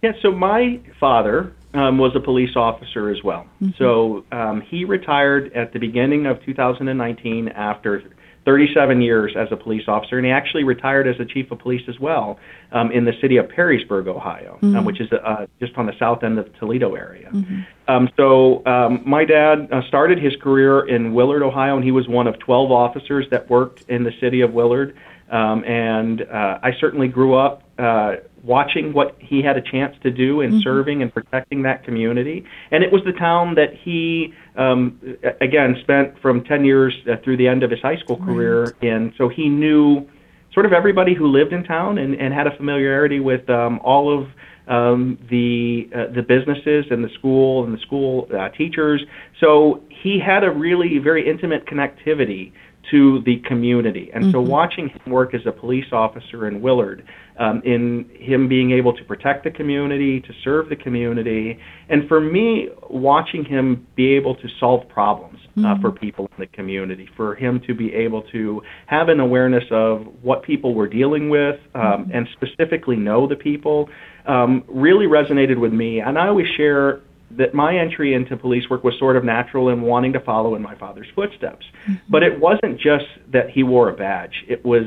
Yeah, 0.00 0.12
so 0.22 0.30
my 0.30 0.80
father 1.00 1.52
um, 1.74 1.98
was 1.98 2.12
a 2.14 2.20
police 2.20 2.54
officer 2.54 3.10
as 3.10 3.24
well. 3.24 3.48
Mm-hmm. 3.60 3.70
So 3.78 4.24
um, 4.30 4.60
he 4.60 4.84
retired 4.84 5.52
at 5.52 5.72
the 5.72 5.80
beginning 5.80 6.26
of 6.26 6.40
2019 6.44 7.48
after 7.48 8.02
37 8.46 9.02
years 9.02 9.34
as 9.36 9.48
a 9.50 9.56
police 9.56 9.82
officer, 9.88 10.16
and 10.16 10.24
he 10.24 10.30
actually 10.30 10.62
retired 10.62 11.08
as 11.08 11.18
a 11.18 11.24
chief 11.24 11.50
of 11.50 11.58
police 11.58 11.82
as 11.88 11.98
well 11.98 12.38
um, 12.70 12.92
in 12.92 13.04
the 13.04 13.12
city 13.20 13.36
of 13.36 13.46
Perrysburg, 13.46 14.06
Ohio, 14.06 14.58
um, 14.62 14.68
mm-hmm. 14.68 14.76
um, 14.78 14.84
which 14.84 15.00
is 15.00 15.08
uh, 15.12 15.46
just 15.60 15.76
on 15.76 15.86
the 15.86 15.92
south 15.98 16.22
end 16.22 16.38
of 16.38 16.44
the 16.46 16.58
Toledo 16.58 16.94
area. 16.94 17.28
Mm-hmm. 17.30 17.60
Um, 17.88 18.08
so 18.16 18.64
um, 18.64 19.02
my 19.04 19.24
dad 19.24 19.68
uh, 19.72 19.82
started 19.88 20.22
his 20.22 20.34
career 20.36 20.88
in 20.88 21.12
Willard, 21.12 21.42
Ohio, 21.42 21.74
and 21.74 21.84
he 21.84 21.90
was 21.90 22.06
one 22.06 22.28
of 22.28 22.38
12 22.38 22.70
officers 22.70 23.26
that 23.32 23.50
worked 23.50 23.82
in 23.88 24.04
the 24.04 24.12
city 24.20 24.40
of 24.40 24.52
Willard. 24.52 24.96
Um, 25.28 25.64
and 25.64 26.22
uh, 26.22 26.60
I 26.62 26.70
certainly 26.78 27.08
grew 27.08 27.34
up 27.34 27.64
uh, 27.78 28.16
watching 28.46 28.92
what 28.92 29.16
he 29.18 29.42
had 29.42 29.56
a 29.56 29.60
chance 29.60 29.94
to 30.02 30.10
do 30.10 30.40
in 30.40 30.50
mm-hmm. 30.50 30.60
serving 30.60 31.02
and 31.02 31.12
protecting 31.12 31.62
that 31.62 31.84
community. 31.84 32.44
And 32.70 32.84
it 32.84 32.92
was 32.92 33.02
the 33.04 33.12
town 33.12 33.56
that 33.56 33.74
he, 33.82 34.32
um, 34.56 35.00
again, 35.40 35.76
spent 35.82 36.18
from 36.20 36.44
10 36.44 36.64
years 36.64 36.94
uh, 37.10 37.16
through 37.24 37.38
the 37.38 37.48
end 37.48 37.62
of 37.62 37.70
his 37.70 37.80
high 37.80 37.96
school 37.96 38.16
career 38.16 38.64
right. 38.64 38.82
in. 38.82 39.12
So 39.18 39.28
he 39.28 39.48
knew 39.48 40.06
sort 40.54 40.64
of 40.64 40.72
everybody 40.72 41.14
who 41.14 41.26
lived 41.26 41.52
in 41.52 41.64
town 41.64 41.98
and, 41.98 42.14
and 42.14 42.32
had 42.32 42.46
a 42.46 42.56
familiarity 42.56 43.20
with 43.20 43.48
um, 43.50 43.80
all 43.80 44.16
of 44.16 44.28
um, 44.68 45.18
the 45.30 45.88
uh, 45.94 46.12
the 46.12 46.22
businesses 46.22 46.86
and 46.90 47.04
the 47.04 47.10
school 47.10 47.64
and 47.64 47.72
the 47.72 47.80
school 47.82 48.28
uh, 48.36 48.48
teachers. 48.48 49.00
So 49.40 49.82
he 50.02 50.18
had 50.18 50.42
a 50.42 50.50
really 50.50 50.98
very 50.98 51.28
intimate 51.28 51.66
connectivity 51.66 52.52
to 52.90 53.22
the 53.22 53.38
community. 53.40 54.10
And 54.14 54.24
mm-hmm. 54.24 54.32
so 54.32 54.40
watching 54.40 54.88
him 54.88 55.12
work 55.12 55.34
as 55.34 55.42
a 55.46 55.52
police 55.52 55.86
officer 55.92 56.46
in 56.46 56.60
Willard, 56.60 57.06
um, 57.38 57.62
in 57.64 58.08
him 58.18 58.48
being 58.48 58.72
able 58.72 58.96
to 58.96 59.04
protect 59.04 59.44
the 59.44 59.50
community, 59.50 60.20
to 60.20 60.32
serve 60.42 60.68
the 60.68 60.76
community, 60.76 61.58
and 61.88 62.08
for 62.08 62.20
me, 62.20 62.68
watching 62.88 63.44
him 63.44 63.86
be 63.94 64.14
able 64.14 64.34
to 64.36 64.48
solve 64.58 64.88
problems 64.88 65.38
uh, 65.56 65.60
mm-hmm. 65.60 65.82
for 65.82 65.92
people 65.92 66.26
in 66.36 66.40
the 66.40 66.46
community, 66.46 67.08
for 67.16 67.34
him 67.34 67.60
to 67.66 67.74
be 67.74 67.92
able 67.94 68.22
to 68.32 68.62
have 68.86 69.08
an 69.08 69.20
awareness 69.20 69.64
of 69.70 70.06
what 70.22 70.42
people 70.42 70.74
were 70.74 70.88
dealing 70.88 71.28
with 71.28 71.56
um, 71.74 71.82
mm-hmm. 71.82 72.10
and 72.12 72.28
specifically 72.32 72.96
know 72.96 73.26
the 73.26 73.36
people, 73.36 73.88
um, 74.26 74.64
really 74.68 75.06
resonated 75.06 75.58
with 75.58 75.72
me. 75.72 76.00
And 76.00 76.18
I 76.18 76.28
always 76.28 76.48
share 76.56 77.02
that 77.36 77.54
my 77.54 77.76
entry 77.76 78.14
into 78.14 78.36
police 78.36 78.64
work 78.70 78.84
was 78.84 78.94
sort 78.98 79.16
of 79.16 79.24
natural 79.24 79.68
and 79.68 79.82
wanting 79.82 80.12
to 80.12 80.20
follow 80.20 80.54
in 80.54 80.62
my 80.62 80.76
father's 80.78 81.08
footsteps. 81.14 81.66
Mm-hmm. 81.88 82.10
But 82.10 82.22
it 82.22 82.38
wasn't 82.38 82.76
just 82.76 83.06
that 83.32 83.50
he 83.52 83.62
wore 83.62 83.88
a 83.88 83.94
badge, 83.94 84.44
it 84.48 84.64
was 84.64 84.84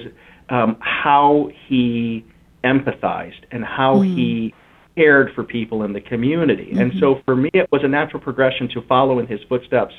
um, 0.49 0.77
how 0.79 1.49
he 1.67 2.25
empathized 2.63 3.43
and 3.51 3.63
how 3.63 3.97
mm-hmm. 3.97 4.15
he 4.15 4.53
cared 4.95 5.33
for 5.33 5.43
people 5.43 5.83
in 5.83 5.93
the 5.93 6.01
community. 6.01 6.69
Mm-hmm. 6.71 6.79
And 6.79 6.91
so 6.99 7.21
for 7.25 7.35
me, 7.35 7.49
it 7.53 7.69
was 7.71 7.81
a 7.83 7.87
natural 7.87 8.21
progression 8.21 8.67
to 8.69 8.81
follow 8.87 9.19
in 9.19 9.27
his 9.27 9.39
footsteps 9.47 9.93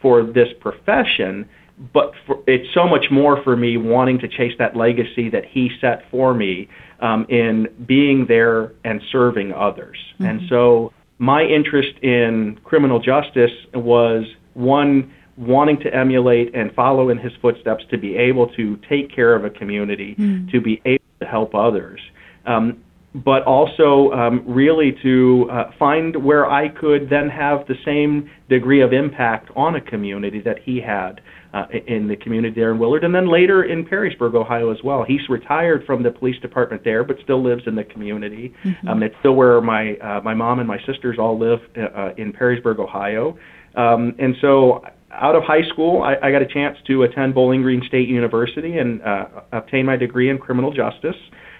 for 0.00 0.22
this 0.22 0.48
profession. 0.60 1.48
But 1.92 2.12
for, 2.26 2.42
it's 2.46 2.72
so 2.72 2.86
much 2.86 3.06
more 3.10 3.42
for 3.42 3.56
me 3.56 3.76
wanting 3.76 4.18
to 4.20 4.28
chase 4.28 4.54
that 4.58 4.76
legacy 4.76 5.28
that 5.30 5.44
he 5.44 5.70
set 5.80 6.10
for 6.10 6.32
me 6.32 6.68
um, 7.00 7.26
in 7.28 7.68
being 7.86 8.26
there 8.26 8.72
and 8.84 9.02
serving 9.12 9.52
others. 9.52 9.98
Mm-hmm. 10.14 10.24
And 10.24 10.40
so 10.48 10.92
my 11.18 11.42
interest 11.42 11.98
in 12.02 12.58
criminal 12.64 12.98
justice 12.98 13.52
was 13.74 14.24
one 14.54 15.12
wanting 15.36 15.78
to 15.80 15.94
emulate 15.94 16.54
and 16.54 16.72
follow 16.72 17.10
in 17.10 17.18
his 17.18 17.32
footsteps 17.42 17.84
to 17.90 17.98
be 17.98 18.16
able 18.16 18.48
to 18.54 18.78
take 18.88 19.14
care 19.14 19.34
of 19.34 19.44
a 19.44 19.50
community, 19.50 20.14
mm. 20.18 20.50
to 20.50 20.60
be 20.60 20.80
able 20.86 21.04
to 21.26 21.30
help 21.30 21.54
others. 21.54 22.00
Um, 22.46 22.82
but 23.24 23.42
also 23.44 24.10
um, 24.12 24.44
really 24.46 24.94
to 25.02 25.48
uh, 25.50 25.70
find 25.78 26.22
where 26.22 26.50
I 26.50 26.68
could 26.68 27.08
then 27.08 27.30
have 27.30 27.66
the 27.66 27.74
same 27.84 28.30
degree 28.50 28.82
of 28.82 28.92
impact 28.92 29.50
on 29.56 29.76
a 29.76 29.80
community 29.80 30.42
that 30.42 30.58
he 30.62 30.80
had 30.80 31.22
uh, 31.54 31.64
in 31.86 32.08
the 32.08 32.16
community 32.16 32.54
there 32.54 32.70
in 32.70 32.78
Willard, 32.78 33.04
and 33.04 33.14
then 33.14 33.32
later 33.32 33.64
in 33.64 33.86
Perrysburg, 33.86 34.34
Ohio 34.34 34.70
as 34.70 34.78
well. 34.84 35.04
He's 35.06 35.26
retired 35.30 35.84
from 35.86 36.02
the 36.02 36.10
police 36.10 36.38
department 36.42 36.84
there, 36.84 37.04
but 37.04 37.16
still 37.24 37.42
lives 37.42 37.62
in 37.66 37.74
the 37.74 37.84
community. 37.84 38.52
Mm-hmm. 38.62 38.88
Um, 38.88 39.02
it's 39.02 39.14
still 39.20 39.34
where 39.34 39.62
my 39.62 39.94
uh, 39.94 40.20
my 40.22 40.34
mom 40.34 40.58
and 40.58 40.68
my 40.68 40.78
sisters 40.84 41.16
all 41.18 41.38
live 41.38 41.60
uh, 41.76 41.98
uh 41.98 42.14
in 42.18 42.32
Perrysburg, 42.34 42.78
Ohio. 42.78 43.38
Um, 43.74 44.14
and 44.18 44.34
so 44.42 44.82
out 45.20 45.34
of 45.34 45.42
high 45.42 45.62
school, 45.68 46.02
I, 46.02 46.16
I 46.22 46.30
got 46.30 46.42
a 46.42 46.46
chance 46.46 46.76
to 46.86 47.02
attend 47.02 47.34
Bowling 47.34 47.62
Green 47.62 47.82
State 47.86 48.08
University 48.08 48.78
and 48.78 49.02
uh, 49.02 49.26
obtain 49.52 49.86
my 49.86 49.96
degree 49.96 50.30
in 50.30 50.38
criminal 50.38 50.72
justice. 50.72 51.16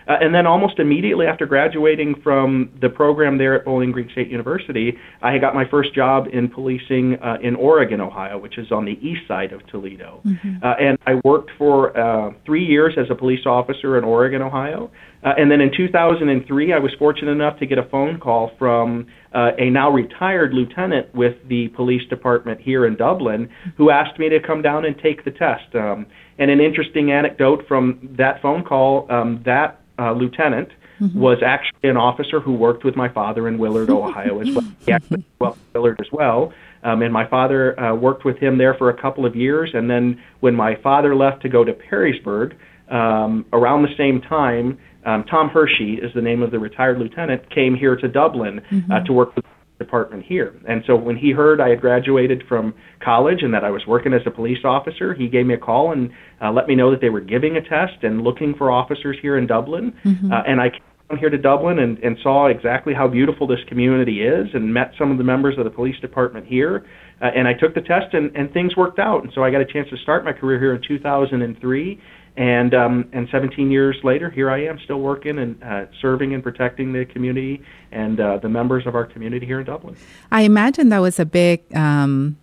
Uh, 0.08 0.16
and 0.20 0.34
then 0.34 0.46
almost 0.46 0.78
immediately 0.78 1.26
after 1.26 1.46
graduating 1.46 2.14
from 2.22 2.70
the 2.80 2.88
program 2.88 3.38
there 3.38 3.54
at 3.54 3.64
Bowling 3.64 3.90
Green 3.90 4.08
State 4.12 4.28
University, 4.28 4.96
I 5.22 5.38
got 5.38 5.54
my 5.54 5.64
first 5.68 5.94
job 5.94 6.26
in 6.32 6.48
policing 6.48 7.16
uh, 7.22 7.38
in 7.42 7.56
Oregon, 7.56 8.00
Ohio, 8.00 8.38
which 8.38 8.56
is 8.58 8.70
on 8.70 8.84
the 8.84 8.92
east 8.92 9.22
side 9.26 9.52
of 9.52 9.66
Toledo. 9.66 10.20
Mm-hmm. 10.24 10.56
Uh, 10.62 10.74
and 10.80 10.98
I 11.06 11.20
worked 11.24 11.50
for 11.58 11.96
uh, 11.98 12.32
three 12.44 12.64
years 12.64 12.94
as 12.96 13.06
a 13.10 13.14
police 13.14 13.46
officer 13.46 13.98
in 13.98 14.04
Oregon, 14.04 14.42
Ohio. 14.42 14.90
Uh, 15.24 15.32
and 15.36 15.50
then 15.50 15.60
in 15.60 15.72
2003, 15.76 16.72
I 16.72 16.78
was 16.78 16.92
fortunate 16.98 17.32
enough 17.32 17.58
to 17.58 17.66
get 17.66 17.78
a 17.78 17.88
phone 17.90 18.20
call 18.20 18.52
from 18.58 19.08
uh, 19.34 19.50
a 19.58 19.70
now 19.70 19.90
retired 19.90 20.52
lieutenant 20.54 21.12
with 21.14 21.34
the 21.48 21.68
police 21.68 22.06
department 22.08 22.60
here 22.60 22.86
in 22.86 22.94
Dublin 22.94 23.48
who 23.76 23.90
asked 23.90 24.20
me 24.20 24.28
to 24.28 24.38
come 24.40 24.62
down 24.62 24.84
and 24.84 24.96
take 24.98 25.24
the 25.24 25.32
test. 25.32 25.74
Um, 25.74 26.06
and 26.38 26.50
an 26.50 26.60
interesting 26.60 27.10
anecdote 27.10 27.64
from 27.66 28.14
that 28.16 28.40
phone 28.40 28.62
call 28.62 29.10
um, 29.10 29.42
that 29.44 29.80
uh, 29.98 30.12
lieutenant 30.12 30.70
mm-hmm. 31.00 31.18
was 31.18 31.38
actually 31.44 31.88
an 31.88 31.96
officer 31.96 32.40
who 32.40 32.52
worked 32.52 32.84
with 32.84 32.96
my 32.96 33.08
father 33.08 33.48
in 33.48 33.58
Willard, 33.58 33.90
Ohio, 33.90 34.40
as 34.40 34.50
well. 34.54 34.64
He 34.84 34.92
actually 34.92 35.24
well 35.38 35.56
Willard 35.74 36.00
as 36.00 36.10
well. 36.12 36.52
Um, 36.82 37.02
and 37.02 37.12
my 37.12 37.26
father 37.26 37.78
uh, 37.80 37.94
worked 37.94 38.24
with 38.24 38.38
him 38.38 38.58
there 38.58 38.74
for 38.74 38.90
a 38.90 39.00
couple 39.00 39.26
of 39.26 39.34
years. 39.34 39.70
And 39.74 39.90
then 39.90 40.22
when 40.40 40.54
my 40.54 40.76
father 40.76 41.16
left 41.16 41.42
to 41.42 41.48
go 41.48 41.64
to 41.64 41.72
Perrysburg, 41.72 42.54
um, 42.88 43.44
around 43.52 43.82
the 43.82 43.94
same 43.96 44.20
time, 44.20 44.78
um, 45.04 45.24
Tom 45.24 45.48
Hershey 45.48 45.94
is 45.94 46.12
the 46.14 46.22
name 46.22 46.42
of 46.42 46.50
the 46.50 46.58
retired 46.58 46.98
lieutenant, 46.98 47.48
came 47.50 47.74
here 47.74 47.96
to 47.96 48.08
Dublin 48.08 48.60
mm-hmm. 48.70 48.92
uh, 48.92 49.00
to 49.00 49.12
work 49.12 49.34
with 49.34 49.44
department 49.78 50.24
here. 50.24 50.54
And 50.68 50.82
so 50.86 50.96
when 50.96 51.16
he 51.16 51.32
heard 51.32 51.60
I 51.60 51.68
had 51.68 51.80
graduated 51.80 52.44
from 52.48 52.74
college 53.04 53.42
and 53.42 53.52
that 53.54 53.64
I 53.64 53.70
was 53.70 53.82
working 53.86 54.12
as 54.12 54.22
a 54.26 54.30
police 54.30 54.64
officer, 54.64 55.14
he 55.14 55.28
gave 55.28 55.46
me 55.46 55.54
a 55.54 55.58
call 55.58 55.92
and 55.92 56.10
uh, 56.42 56.50
let 56.50 56.66
me 56.66 56.74
know 56.74 56.90
that 56.90 57.00
they 57.00 57.10
were 57.10 57.20
giving 57.20 57.56
a 57.56 57.60
test 57.60 58.02
and 58.02 58.22
looking 58.22 58.54
for 58.56 58.70
officers 58.70 59.16
here 59.20 59.36
in 59.36 59.46
Dublin. 59.46 59.92
Mm-hmm. 60.04 60.32
Uh, 60.32 60.42
and 60.46 60.60
I 60.60 60.70
came 60.70 60.80
down 61.10 61.18
here 61.18 61.30
to 61.30 61.38
Dublin 61.38 61.78
and, 61.78 61.98
and 61.98 62.16
saw 62.22 62.46
exactly 62.46 62.94
how 62.94 63.06
beautiful 63.06 63.46
this 63.46 63.60
community 63.68 64.22
is 64.22 64.46
and 64.54 64.72
met 64.72 64.92
some 64.98 65.10
of 65.10 65.18
the 65.18 65.24
members 65.24 65.58
of 65.58 65.64
the 65.64 65.70
police 65.70 65.98
department 66.00 66.46
here. 66.46 66.86
Uh, 67.20 67.26
and 67.34 67.46
I 67.46 67.52
took 67.52 67.74
the 67.74 67.82
test 67.82 68.12
and, 68.14 68.34
and 68.34 68.52
things 68.52 68.76
worked 68.76 68.98
out. 68.98 69.24
And 69.24 69.32
so 69.34 69.42
I 69.42 69.50
got 69.50 69.60
a 69.60 69.66
chance 69.66 69.88
to 69.90 69.96
start 69.98 70.24
my 70.24 70.32
career 70.32 70.58
here 70.58 70.74
in 70.74 70.82
2003 70.86 72.00
and 72.36 72.74
um, 72.74 73.08
and 73.12 73.28
17 73.30 73.70
years 73.70 73.96
later, 74.04 74.30
here 74.30 74.50
I 74.50 74.64
am, 74.64 74.78
still 74.84 75.00
working 75.00 75.38
and 75.38 75.62
uh, 75.62 75.86
serving 76.00 76.34
and 76.34 76.42
protecting 76.42 76.92
the 76.92 77.04
community 77.06 77.62
and 77.92 78.20
uh, 78.20 78.38
the 78.38 78.48
members 78.48 78.86
of 78.86 78.94
our 78.94 79.06
community 79.06 79.46
here 79.46 79.60
in 79.60 79.66
Dublin. 79.66 79.96
I 80.30 80.42
imagine 80.42 80.90
that 80.90 80.98
was 80.98 81.18
a 81.18 81.24
big 81.24 81.62
um, 81.74 82.36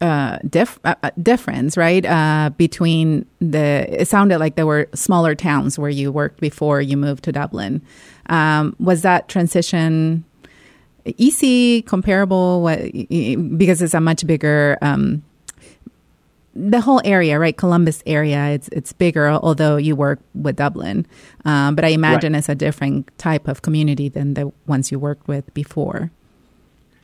uh, 0.00 0.38
dif- 0.48 0.78
uh, 0.84 0.94
uh, 1.02 1.10
difference, 1.22 1.76
right? 1.76 2.04
Uh, 2.04 2.50
between 2.56 3.26
the, 3.40 3.86
it 4.00 4.06
sounded 4.06 4.38
like 4.38 4.54
there 4.54 4.66
were 4.66 4.88
smaller 4.94 5.34
towns 5.34 5.78
where 5.78 5.90
you 5.90 6.12
worked 6.12 6.40
before 6.40 6.80
you 6.80 6.96
moved 6.96 7.24
to 7.24 7.32
Dublin. 7.32 7.82
Um, 8.26 8.76
was 8.78 9.02
that 9.02 9.28
transition 9.28 10.24
easy, 11.16 11.82
comparable? 11.82 12.62
What, 12.62 12.80
because 13.56 13.80
it's 13.80 13.94
a 13.94 14.00
much 14.00 14.26
bigger 14.26 14.76
um, 14.82 15.22
the 16.58 16.80
whole 16.80 17.00
area, 17.04 17.38
right? 17.38 17.56
Columbus 17.56 18.02
area, 18.04 18.48
it's 18.48 18.68
it's 18.72 18.92
bigger, 18.92 19.28
although 19.28 19.76
you 19.76 19.94
work 19.94 20.20
with 20.34 20.56
Dublin. 20.56 21.06
Um, 21.44 21.74
but 21.74 21.84
I 21.84 21.88
imagine 21.88 22.32
right. 22.32 22.38
it's 22.38 22.48
a 22.48 22.54
different 22.54 23.16
type 23.18 23.46
of 23.46 23.62
community 23.62 24.08
than 24.08 24.34
the 24.34 24.52
ones 24.66 24.90
you 24.90 24.98
worked 24.98 25.28
with 25.28 25.52
before. 25.54 26.10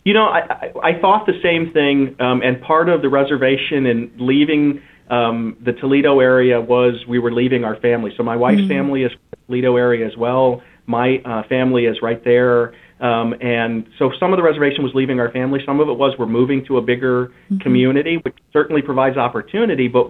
You 0.05 0.13
know, 0.13 0.27
I, 0.27 0.41
I, 0.41 0.73
I 0.83 1.01
thought 1.01 1.27
the 1.27 1.41
same 1.43 1.73
thing, 1.73 2.17
um, 2.21 2.43
and 2.43 2.61
part 2.61 2.89
of 2.89 3.01
the 3.01 3.09
reservation 3.09 3.87
in 3.87 4.13
leaving 4.19 4.83
um, 5.09 5.57
the 5.61 5.73
Toledo 5.73 6.21
area 6.21 6.61
was 6.61 7.07
we 7.07 7.19
were 7.19 7.33
leaving 7.33 7.65
our 7.65 7.77
family. 7.77 8.13
So 8.17 8.23
my 8.23 8.37
wife's 8.37 8.63
mm-hmm. 8.63 8.69
family 8.69 9.03
is 9.05 9.13
Toledo 9.47 9.77
area 9.77 10.07
as 10.07 10.17
well. 10.17 10.63
My 10.87 11.19
uh, 11.25 11.43
family 11.49 11.87
is 11.87 11.99
right 12.03 12.23
there. 12.25 12.75
Um, 13.01 13.35
and 13.41 13.87
so 13.99 14.13
some 14.21 14.33
of 14.33 14.39
the 14.39 14.43
reservation 14.43 14.85
was 14.85 14.93
leaving 14.95 15.19
our 15.19 15.31
family. 15.31 15.61
Some 15.67 15.81
of 15.81 15.89
it 15.89 15.95
was 15.95 16.15
we're 16.19 16.27
moving 16.27 16.65
to 16.67 16.79
a 16.79 16.83
bigger 16.83 17.27
mm-hmm. 17.27 17.59
community, 17.59 18.17
which 18.23 18.35
certainly 18.53 18.83
provides 18.83 19.17
opportunity, 19.17 19.89
but 19.89 20.09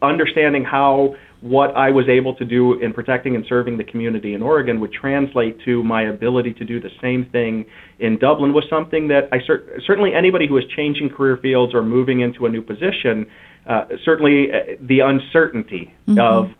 understanding 0.00 0.64
how 0.64 1.14
what 1.42 1.76
I 1.76 1.90
was 1.90 2.08
able 2.08 2.34
to 2.36 2.44
do 2.44 2.80
in 2.80 2.92
protecting 2.92 3.34
and 3.34 3.44
serving 3.48 3.76
the 3.76 3.84
community 3.84 4.32
in 4.34 4.42
Oregon 4.42 4.78
would 4.80 4.92
translate 4.92 5.58
to 5.64 5.82
my 5.82 6.02
ability 6.02 6.54
to 6.54 6.64
do 6.64 6.80
the 6.80 6.90
same 7.02 7.26
thing 7.26 7.66
in 7.98 8.16
Dublin 8.16 8.52
was 8.52 8.64
something 8.70 9.08
that 9.08 9.28
I 9.32 9.38
cer- 9.44 9.80
certainly 9.84 10.14
anybody 10.14 10.46
who 10.46 10.56
is 10.56 10.64
changing 10.76 11.10
career 11.10 11.36
fields 11.36 11.74
or 11.74 11.82
moving 11.82 12.20
into 12.20 12.46
a 12.46 12.48
new 12.48 12.62
position, 12.62 13.26
uh, 13.66 13.86
certainly 14.04 14.52
uh, 14.52 14.76
the 14.80 15.00
uncertainty 15.00 15.92
mm-hmm. 16.06 16.20
of 16.20 16.54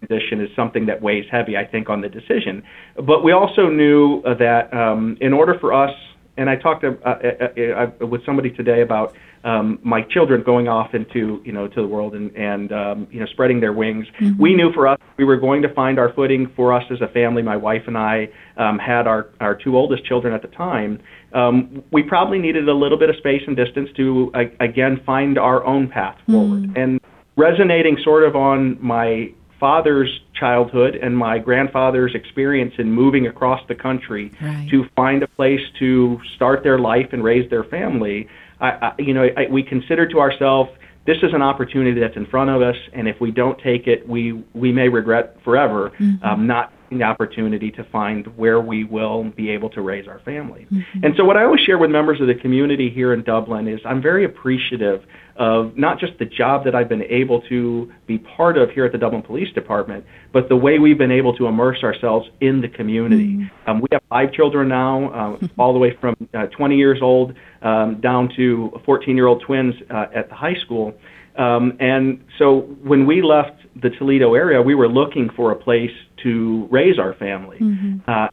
condition 0.00 0.40
is 0.40 0.48
something 0.56 0.86
that 0.86 1.00
weighs 1.02 1.26
heavy, 1.30 1.56
I 1.56 1.64
think, 1.64 1.88
on 1.88 2.00
the 2.00 2.08
decision. 2.08 2.62
But 2.96 3.22
we 3.22 3.32
also 3.32 3.68
knew 3.68 4.22
uh, 4.22 4.34
that 4.34 4.72
um, 4.74 5.16
in 5.20 5.32
order 5.32 5.58
for 5.58 5.72
us, 5.72 5.94
and 6.36 6.48
I 6.48 6.56
talked 6.56 6.82
to, 6.82 6.98
uh, 7.04 7.18
uh, 7.56 8.02
uh, 8.02 8.06
with 8.06 8.24
somebody 8.24 8.50
today 8.50 8.80
about 8.80 9.14
um, 9.44 9.78
my 9.82 10.02
children 10.02 10.42
going 10.42 10.68
off 10.68 10.94
into 10.94 11.40
you 11.44 11.52
know 11.52 11.66
to 11.66 11.80
the 11.80 11.86
world 11.86 12.14
and 12.14 12.34
and 12.36 12.72
um, 12.72 13.08
you 13.10 13.20
know 13.20 13.26
spreading 13.26 13.60
their 13.60 13.72
wings. 13.72 14.06
Mm-hmm. 14.20 14.40
We 14.40 14.54
knew 14.54 14.72
for 14.72 14.86
us 14.86 14.98
we 15.16 15.24
were 15.24 15.36
going 15.36 15.62
to 15.62 15.72
find 15.72 15.98
our 15.98 16.12
footing 16.12 16.50
for 16.54 16.72
us 16.72 16.84
as 16.90 17.00
a 17.00 17.08
family. 17.08 17.42
My 17.42 17.56
wife 17.56 17.82
and 17.86 17.96
I 17.96 18.28
um, 18.56 18.78
had 18.78 19.06
our 19.06 19.28
our 19.40 19.54
two 19.54 19.76
oldest 19.76 20.04
children 20.04 20.34
at 20.34 20.42
the 20.42 20.48
time. 20.48 21.00
Um, 21.32 21.82
we 21.90 22.02
probably 22.02 22.38
needed 22.38 22.68
a 22.68 22.74
little 22.74 22.98
bit 22.98 23.08
of 23.08 23.16
space 23.16 23.42
and 23.46 23.56
distance 23.56 23.88
to 23.96 24.30
uh, 24.34 24.44
again 24.60 25.00
find 25.04 25.38
our 25.38 25.64
own 25.64 25.88
path 25.88 26.18
forward. 26.26 26.64
Mm. 26.64 26.82
And 26.82 27.00
resonating 27.36 27.96
sort 28.04 28.24
of 28.24 28.36
on 28.36 28.76
my 28.82 29.32
father's 29.60 30.20
childhood 30.34 30.96
and 30.96 31.16
my 31.16 31.38
grandfather's 31.38 32.14
experience 32.14 32.74
in 32.78 32.90
moving 32.90 33.26
across 33.26 33.60
the 33.68 33.74
country 33.74 34.32
right. 34.40 34.68
to 34.70 34.86
find 34.96 35.22
a 35.22 35.28
place 35.28 35.60
to 35.78 36.18
start 36.34 36.62
their 36.64 36.78
life 36.78 37.08
and 37.12 37.22
raise 37.22 37.48
their 37.50 37.64
family, 37.64 38.26
I, 38.58 38.70
I, 38.70 38.92
you 38.98 39.14
know, 39.14 39.28
I, 39.36 39.46
we 39.50 39.62
consider 39.62 40.08
to 40.08 40.18
ourselves 40.18 40.70
this 41.06 41.18
is 41.22 41.32
an 41.32 41.42
opportunity 41.42 41.98
that's 41.98 42.16
in 42.16 42.26
front 42.26 42.50
of 42.50 42.62
us, 42.62 42.76
and 42.92 43.08
if 43.08 43.20
we 43.20 43.30
don't 43.30 43.58
take 43.58 43.86
it, 43.86 44.06
we 44.08 44.44
we 44.54 44.70
may 44.70 44.88
regret 44.88 45.36
forever 45.42 45.90
mm-hmm. 45.98 46.24
um, 46.24 46.46
not 46.46 46.72
the 46.90 47.02
opportunity 47.02 47.70
to 47.70 47.84
find 47.84 48.26
where 48.36 48.60
we 48.60 48.84
will 48.84 49.24
be 49.30 49.48
able 49.50 49.70
to 49.70 49.80
raise 49.80 50.08
our 50.08 50.18
family. 50.20 50.66
Mm-hmm. 50.70 51.04
And 51.04 51.14
so, 51.16 51.24
what 51.24 51.36
I 51.36 51.44
always 51.44 51.60
share 51.60 51.78
with 51.78 51.90
members 51.90 52.20
of 52.20 52.26
the 52.26 52.34
community 52.34 52.90
here 52.90 53.12
in 53.12 53.22
Dublin 53.22 53.66
is 53.66 53.80
I'm 53.84 54.02
very 54.02 54.24
appreciative 54.24 55.04
of 55.40 55.74
not 55.74 55.98
just 55.98 56.12
the 56.18 56.26
job 56.26 56.64
that 56.66 56.74
I've 56.74 56.88
been 56.88 57.02
able 57.04 57.40
to 57.48 57.90
be 58.06 58.18
part 58.18 58.58
of 58.58 58.70
here 58.70 58.84
at 58.84 58.92
the 58.92 58.98
Dublin 58.98 59.22
Police 59.22 59.50
Department, 59.54 60.04
but 60.34 60.50
the 60.50 60.56
way 60.56 60.78
we've 60.78 60.98
been 60.98 61.10
able 61.10 61.34
to 61.38 61.46
immerse 61.46 61.82
ourselves 61.82 62.28
in 62.42 62.60
the 62.60 62.68
community. 62.68 63.38
Mm-hmm. 63.38 63.70
Um, 63.70 63.80
we 63.80 63.88
have 63.90 64.02
five 64.10 64.34
children 64.34 64.68
now, 64.68 65.38
uh, 65.40 65.46
all 65.58 65.72
the 65.72 65.78
way 65.78 65.96
from 65.98 66.14
uh, 66.34 66.46
20 66.48 66.76
years 66.76 66.98
old 67.00 67.34
um, 67.62 68.02
down 68.02 68.28
to 68.36 68.70
14 68.84 69.16
year 69.16 69.26
old 69.26 69.42
twins 69.46 69.74
uh, 69.88 70.06
at 70.14 70.28
the 70.28 70.34
high 70.34 70.56
school. 70.62 70.92
Um, 71.38 71.74
and 71.80 72.22
so 72.38 72.60
when 72.82 73.06
we 73.06 73.22
left 73.22 73.62
the 73.80 73.88
Toledo 73.88 74.34
area, 74.34 74.60
we 74.60 74.74
were 74.74 74.88
looking 74.88 75.30
for 75.34 75.52
a 75.52 75.56
place 75.56 75.90
to 76.22 76.68
raise 76.70 76.98
our 76.98 77.14
family. 77.14 77.56
Mm-hmm. 77.60 77.98
Uh, 78.06 78.26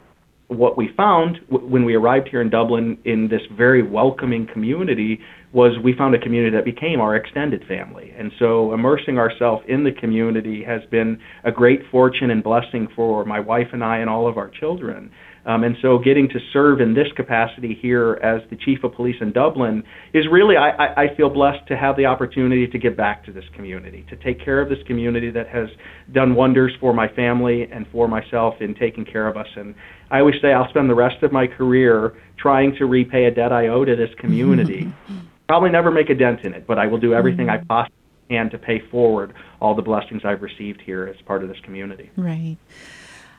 what 0.48 0.78
we 0.78 0.90
found 0.96 1.40
w- 1.50 1.68
when 1.68 1.86
we 1.86 1.96
arrived 1.96 2.28
here 2.30 2.42
in 2.42 2.50
Dublin 2.50 2.98
in 3.06 3.28
this 3.28 3.42
very 3.56 3.82
welcoming 3.82 4.48
community 4.48 5.20
was 5.54 5.78
we 5.82 5.94
found 5.94 6.14
a 6.14 6.20
community 6.20 6.56
that 6.56 6.66
became 6.66 7.00
our 7.00 7.16
extended 7.16 7.64
family. 7.68 8.14
And 8.18 8.32
so 8.38 8.74
immersing 8.74 9.18
ourselves 9.18 9.64
in 9.68 9.84
the 9.84 9.92
community 9.92 10.64
has 10.64 10.82
been 10.92 11.20
a 11.44 11.52
great 11.52 11.82
fortune 11.90 12.30
and 12.30 12.44
blessing 12.44 12.88
for 12.96 13.24
my 13.24 13.40
wife 13.40 13.68
and 13.72 13.84
I 13.84 13.98
and 13.98 14.10
all 14.10 14.28
of 14.28 14.38
our 14.38 14.50
children. 14.50 15.12
Um, 15.46 15.64
and 15.64 15.78
so 15.82 15.98
getting 15.98 16.28
to 16.30 16.40
serve 16.52 16.82
in 16.82 16.94
this 16.94 17.08
capacity 17.16 17.74
here 17.82 18.20
as 18.22 18.42
the 18.50 18.58
chief 18.58 18.84
of 18.84 18.94
police 18.94 19.16
in 19.22 19.32
Dublin 19.32 19.82
is 20.14 20.26
really, 20.30 20.58
I, 20.58 21.04
I 21.04 21.16
feel 21.16 21.30
blessed 21.30 21.66
to 21.70 21.78
have 21.78 21.96
the 21.96 22.06
opportunity 22.06 22.68
to 22.68 22.78
give 22.78 22.98
back 22.98 23.24
to 23.26 23.32
this 23.32 23.46
community, 23.56 24.06
to 24.10 24.18
take 24.18 24.44
care 24.44 24.60
of 24.60 24.68
this 24.68 24.80
community 24.86 25.32
that 25.32 25.48
has 25.48 25.70
done 26.12 26.36
wonders 26.36 26.74
for 26.82 26.94
my 26.94 27.08
family 27.08 27.64
and 27.72 27.88
for 27.94 28.10
myself 28.10 28.56
in 28.60 28.76
taking 28.76 29.06
care 29.06 29.26
of 29.26 29.38
us. 29.38 29.48
And 29.56 29.74
I 30.12 30.20
always 30.20 30.36
say 30.42 30.52
I'll 30.52 30.68
spend 30.70 30.90
the 30.90 30.96
rest 30.96 31.24
of 31.24 31.32
my 31.32 31.48
career 31.48 32.14
trying 32.38 32.76
to 32.76 32.86
repay 32.86 33.24
a 33.26 33.32
debt 33.32 33.54
I 33.54 33.70
owe 33.70 33.86
to 33.86 33.96
this 33.96 34.14
community. 34.20 34.94
Probably 35.48 35.70
never 35.70 35.92
make 35.92 36.10
a 36.10 36.16
dent 36.16 36.42
in 36.42 36.54
it, 36.54 36.68
but 36.68 36.78
I 36.78 36.88
will 36.88 36.98
do 36.98 37.14
everything 37.14 37.50
I 37.50 37.58
possibly 37.58 37.96
can 38.30 38.50
to 38.50 38.58
pay 38.58 38.80
forward 38.80 39.34
all 39.62 39.76
the 39.76 39.82
blessings 39.82 40.26
I've 40.26 40.42
received 40.42 40.82
here 40.82 41.08
as 41.08 41.20
part 41.22 41.44
of 41.44 41.50
this 41.50 41.60
community. 41.62 42.12
Right. 42.18 42.58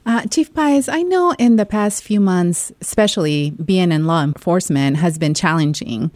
Uh, 0.07 0.23
Chief 0.23 0.55
Paez, 0.55 0.89
I 0.89 1.03
know 1.03 1.35
in 1.39 1.57
the 1.57 1.67
past 1.67 2.03
few 2.03 2.19
months, 2.19 2.73
especially 2.81 3.51
being 3.51 3.93
in 3.93 4.07
law 4.07 4.25
enforcement, 4.25 4.97
has 4.97 5.19
been 5.19 5.35
challenging. 5.35 6.11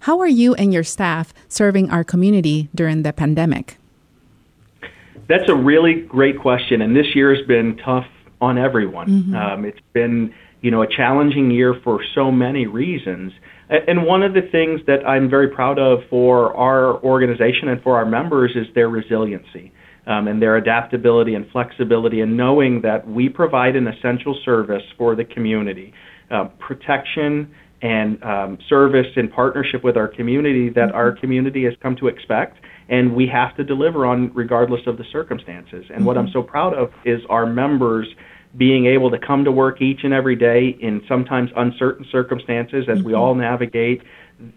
How 0.00 0.20
are 0.20 0.28
you 0.28 0.54
and 0.54 0.72
your 0.72 0.84
staff 0.84 1.32
serving 1.48 1.90
our 1.90 2.04
community 2.04 2.68
during 2.74 3.02
the 3.02 3.12
pandemic? 3.14 3.78
That's 5.28 5.48
a 5.48 5.54
really 5.54 6.02
great 6.02 6.38
question, 6.38 6.82
and 6.82 6.94
this 6.94 7.14
year 7.14 7.34
has 7.34 7.46
been 7.46 7.78
tough 7.78 8.06
on 8.40 8.58
everyone. 8.58 9.08
Mm-hmm. 9.08 9.34
Um, 9.34 9.64
it's 9.64 9.80
been, 9.92 10.34
you 10.60 10.70
know, 10.70 10.82
a 10.82 10.86
challenging 10.86 11.50
year 11.50 11.74
for 11.82 12.04
so 12.14 12.30
many 12.30 12.66
reasons. 12.66 13.32
And 13.70 14.06
one 14.06 14.22
of 14.22 14.32
the 14.32 14.42
things 14.50 14.80
that 14.86 15.06
I'm 15.06 15.28
very 15.28 15.48
proud 15.48 15.78
of 15.78 16.00
for 16.08 16.56
our 16.56 17.02
organization 17.02 17.68
and 17.68 17.82
for 17.82 17.96
our 17.96 18.06
members 18.06 18.52
is 18.54 18.66
their 18.74 18.88
resiliency 18.88 19.72
um, 20.06 20.26
and 20.26 20.40
their 20.40 20.56
adaptability 20.56 21.34
and 21.34 21.46
flexibility, 21.50 22.22
and 22.22 22.36
knowing 22.36 22.80
that 22.82 23.06
we 23.06 23.28
provide 23.28 23.76
an 23.76 23.86
essential 23.86 24.38
service 24.42 24.82
for 24.96 25.14
the 25.14 25.24
community, 25.24 25.92
uh, 26.30 26.44
protection 26.58 27.54
and 27.82 28.22
um, 28.24 28.58
service 28.68 29.06
in 29.16 29.28
partnership 29.28 29.84
with 29.84 29.96
our 29.96 30.08
community 30.08 30.70
that 30.70 30.90
our 30.92 31.12
mm-hmm. 31.12 31.20
community 31.20 31.64
has 31.64 31.74
come 31.82 31.94
to 31.96 32.08
expect, 32.08 32.56
and 32.88 33.14
we 33.14 33.28
have 33.30 33.54
to 33.56 33.62
deliver 33.62 34.06
on 34.06 34.32
regardless 34.34 34.80
of 34.86 34.96
the 34.96 35.04
circumstances. 35.12 35.84
And 35.88 35.98
mm-hmm. 35.98 36.04
what 36.04 36.16
I'm 36.16 36.26
mm-hmm. 36.26 36.38
so 36.38 36.42
proud 36.42 36.74
of 36.74 36.90
is 37.04 37.20
our 37.28 37.46
members 37.46 38.08
being 38.56 38.86
able 38.86 39.10
to 39.10 39.18
come 39.18 39.44
to 39.44 39.52
work 39.52 39.80
each 39.82 40.00
and 40.04 40.12
every 40.12 40.36
day 40.36 40.76
in 40.80 41.02
sometimes 41.06 41.50
uncertain 41.56 42.06
circumstances 42.10 42.86
as 42.88 42.98
mm-hmm. 42.98 43.08
we 43.08 43.14
all 43.14 43.34
navigate 43.34 44.02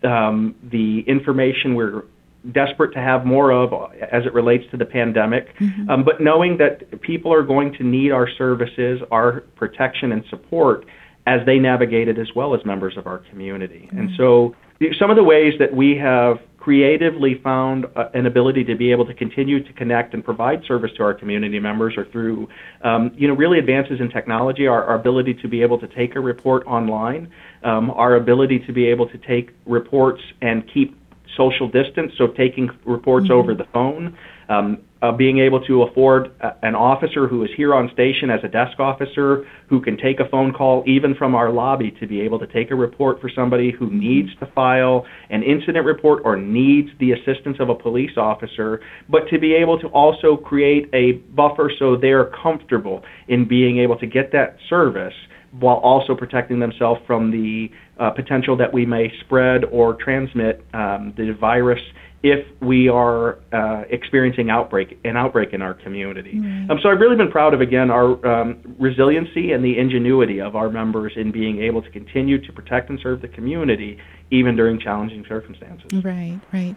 um, 0.03 0.55
the 0.63 1.03
information 1.07 1.75
we're 1.75 2.03
desperate 2.51 2.93
to 2.93 2.99
have 2.99 3.25
more 3.25 3.51
of 3.51 3.71
as 4.11 4.25
it 4.25 4.33
relates 4.33 4.63
to 4.71 4.77
the 4.77 4.85
pandemic, 4.85 5.55
mm-hmm. 5.57 5.89
um, 5.89 6.03
but 6.03 6.21
knowing 6.21 6.57
that 6.57 7.01
people 7.01 7.31
are 7.31 7.43
going 7.43 7.73
to 7.73 7.83
need 7.83 8.11
our 8.11 8.27
services, 8.37 8.99
our 9.11 9.41
protection 9.55 10.11
and 10.11 10.23
support 10.29 10.85
as 11.27 11.45
they 11.45 11.59
navigate 11.59 12.07
it 12.07 12.17
as 12.17 12.27
well 12.35 12.55
as 12.55 12.65
members 12.65 12.97
of 12.97 13.05
our 13.05 13.19
community. 13.29 13.87
Mm-hmm. 13.87 13.99
And 13.99 14.09
so 14.17 14.55
some 14.99 15.11
of 15.11 15.17
the 15.17 15.23
ways 15.23 15.53
that 15.59 15.75
we 15.75 15.95
have 15.97 16.37
creatively 16.61 17.41
found 17.43 17.87
uh, 17.95 18.09
an 18.13 18.27
ability 18.27 18.63
to 18.63 18.75
be 18.75 18.91
able 18.91 19.03
to 19.03 19.15
continue 19.15 19.63
to 19.63 19.73
connect 19.73 20.13
and 20.13 20.23
provide 20.23 20.63
service 20.67 20.91
to 20.95 21.01
our 21.01 21.11
community 21.11 21.59
members 21.59 21.97
or 21.97 22.05
through, 22.05 22.47
um, 22.83 23.11
you 23.15 23.27
know, 23.27 23.33
really 23.33 23.57
advances 23.57 23.99
in 23.99 24.07
technology, 24.11 24.67
our, 24.67 24.83
our, 24.83 24.95
ability 24.95 25.33
to 25.33 25.47
be 25.47 25.63
able 25.63 25.79
to 25.79 25.87
take 25.87 26.15
a 26.15 26.19
report 26.19 26.63
online, 26.67 27.31
um, 27.63 27.89
our 27.89 28.15
ability 28.15 28.59
to 28.59 28.71
be 28.71 28.85
able 28.85 29.09
to 29.09 29.17
take 29.17 29.49
reports 29.65 30.21
and 30.43 30.71
keep 30.71 30.95
social 31.35 31.67
distance, 31.67 32.11
so 32.15 32.27
taking 32.27 32.69
reports 32.85 33.25
mm-hmm. 33.25 33.33
over 33.33 33.55
the 33.55 33.65
phone, 33.73 34.15
um, 34.47 34.77
uh, 35.01 35.11
being 35.11 35.39
able 35.39 35.59
to 35.65 35.83
afford 35.83 36.31
a, 36.41 36.53
an 36.65 36.75
officer 36.75 37.27
who 37.27 37.43
is 37.43 37.49
here 37.57 37.73
on 37.73 37.89
station 37.93 38.29
as 38.29 38.39
a 38.43 38.47
desk 38.47 38.79
officer 38.79 39.45
who 39.69 39.81
can 39.81 39.97
take 39.97 40.19
a 40.19 40.29
phone 40.29 40.53
call 40.53 40.83
even 40.85 41.15
from 41.15 41.35
our 41.35 41.51
lobby 41.51 41.91
to 41.99 42.07
be 42.07 42.21
able 42.21 42.37
to 42.39 42.47
take 42.47 42.71
a 42.71 42.75
report 42.75 43.19
for 43.19 43.29
somebody 43.33 43.71
who 43.71 43.89
needs 43.89 44.29
to 44.39 44.45
file 44.53 45.05
an 45.29 45.43
incident 45.43 45.85
report 45.85 46.21
or 46.25 46.35
needs 46.35 46.89
the 46.99 47.11
assistance 47.11 47.57
of 47.59 47.69
a 47.69 47.75
police 47.75 48.17
officer, 48.17 48.81
but 49.09 49.27
to 49.29 49.39
be 49.39 49.53
able 49.53 49.79
to 49.79 49.87
also 49.87 50.37
create 50.37 50.89
a 50.93 51.13
buffer 51.33 51.71
so 51.79 51.95
they're 51.95 52.31
comfortable 52.43 53.03
in 53.27 53.47
being 53.47 53.79
able 53.79 53.97
to 53.97 54.05
get 54.05 54.31
that 54.31 54.57
service 54.69 55.13
while 55.59 55.77
also 55.77 56.15
protecting 56.15 56.59
themselves 56.59 57.01
from 57.05 57.29
the 57.29 57.69
uh, 57.99 58.09
potential 58.11 58.55
that 58.55 58.73
we 58.73 58.85
may 58.85 59.11
spread 59.19 59.65
or 59.65 59.95
transmit 59.95 60.63
um, 60.73 61.13
the 61.17 61.35
virus 61.39 61.81
if 62.23 62.45
we 62.61 62.87
are 62.87 63.39
uh, 63.51 63.83
experiencing 63.89 64.49
outbreak 64.49 64.99
an 65.03 65.17
outbreak 65.17 65.53
in 65.53 65.61
our 65.61 65.73
community. 65.73 66.39
Right. 66.39 66.69
Um, 66.69 66.79
so 66.81 66.89
I've 66.89 66.99
really 66.99 67.15
been 67.15 67.31
proud 67.31 67.53
of 67.53 67.61
again 67.61 67.89
our 67.89 68.25
um, 68.25 68.75
resiliency 68.77 69.51
and 69.51 69.63
the 69.65 69.77
ingenuity 69.77 70.39
of 70.39 70.55
our 70.55 70.69
members 70.69 71.13
in 71.15 71.31
being 71.31 71.61
able 71.61 71.81
to 71.81 71.89
continue 71.89 72.43
to 72.45 72.53
protect 72.53 72.89
and 72.89 72.99
serve 73.01 73.21
the 73.21 73.27
community 73.27 73.97
even 74.29 74.55
during 74.55 74.79
challenging 74.79 75.25
circumstances. 75.27 75.91
Right, 76.03 76.39
right. 76.53 76.75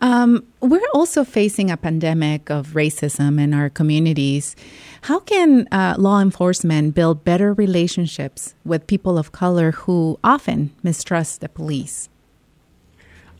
Um, 0.00 0.46
we're 0.60 0.80
also 0.94 1.24
facing 1.24 1.70
a 1.70 1.76
pandemic 1.76 2.50
of 2.50 2.68
racism 2.68 3.40
in 3.40 3.52
our 3.52 3.68
communities. 3.68 4.54
How 5.02 5.18
can 5.18 5.66
uh, 5.72 5.96
law 5.98 6.20
enforcement 6.20 6.94
build 6.94 7.24
better 7.24 7.52
relationships 7.52 8.54
with 8.64 8.86
people 8.86 9.18
of 9.18 9.32
color 9.32 9.72
who 9.72 10.18
often 10.22 10.70
mistrust 10.84 11.40
the 11.40 11.48
police? 11.48 12.08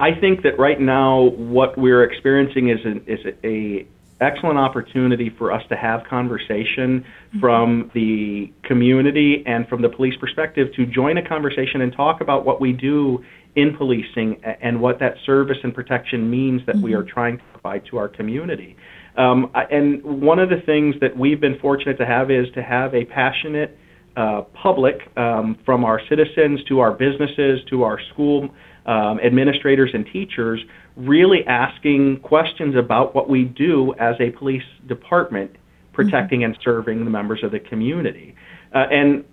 I 0.01 0.19
think 0.19 0.43
that 0.43 0.59
right 0.59 0.81
now 0.81 1.31
what 1.37 1.77
we're 1.77 2.05
experiencing 2.05 2.71
is 2.71 2.79
an, 2.85 3.05
is 3.07 3.21
a 3.45 3.87
excellent 4.21 4.59
opportunity 4.59 5.31
for 5.39 5.53
us 5.53 5.63
to 5.69 5.77
have 5.77 6.03
conversation 6.09 7.05
mm-hmm. 7.05 7.41
from 7.41 7.91
the 7.95 8.53
community 8.65 9.45
and 9.47 9.69
from 9.69 9.83
the 9.83 9.89
police 9.89 10.15
perspective 10.21 10.69
to 10.75 10.87
join 10.87 11.17
a 11.19 11.29
conversation 11.29 11.81
and 11.81 11.93
talk 11.93 12.21
about 12.21 12.45
what 12.45 12.61
we 12.61 12.73
do 12.73 13.25
in 13.55 13.77
policing 13.77 14.41
and 14.61 14.81
what 14.81 14.99
that 15.01 15.15
service 15.25 15.59
and 15.63 15.75
protection 15.75 16.31
means 16.31 16.61
that 16.67 16.77
mm-hmm. 16.77 16.85
we 16.85 16.95
are 16.95 17.03
trying 17.03 17.39
to 17.39 17.45
provide 17.53 17.83
to 17.91 17.97
our 17.97 18.09
community. 18.09 18.77
Um, 19.17 19.51
and 19.71 20.03
one 20.05 20.39
of 20.39 20.49
the 20.49 20.61
things 20.65 20.95
that 21.01 21.17
we've 21.17 21.41
been 21.41 21.59
fortunate 21.59 21.99
to 21.99 22.07
have 22.07 22.31
is 22.31 22.47
to 22.55 22.63
have 22.63 22.95
a 22.95 23.05
passionate 23.05 23.77
uh, 24.17 24.43
public, 24.63 24.97
um, 25.17 25.59
from 25.65 25.85
our 25.85 26.01
citizens 26.09 26.61
to 26.69 26.81
our 26.81 26.93
businesses 26.93 27.61
to 27.71 27.85
our 27.85 28.01
school 28.13 28.49
um, 28.89 29.21
administrators 29.21 29.91
and 29.93 30.07
teachers, 30.07 30.61
really 30.97 31.47
asking 31.47 32.21
questions 32.21 32.75
about 32.75 33.15
what 33.15 33.29
we 33.29 33.45
do 33.45 33.95
as 34.01 34.17
a 34.19 34.31
police 34.31 34.63
department, 34.87 35.51
protecting 35.93 36.41
mm-hmm. 36.41 36.53
and 36.53 36.59
serving 36.65 37.05
the 37.05 37.11
members 37.11 37.45
of 37.45 37.53
the 37.53 37.61
community. 37.61 38.35
Uh, 38.75 38.87
and 38.91 39.25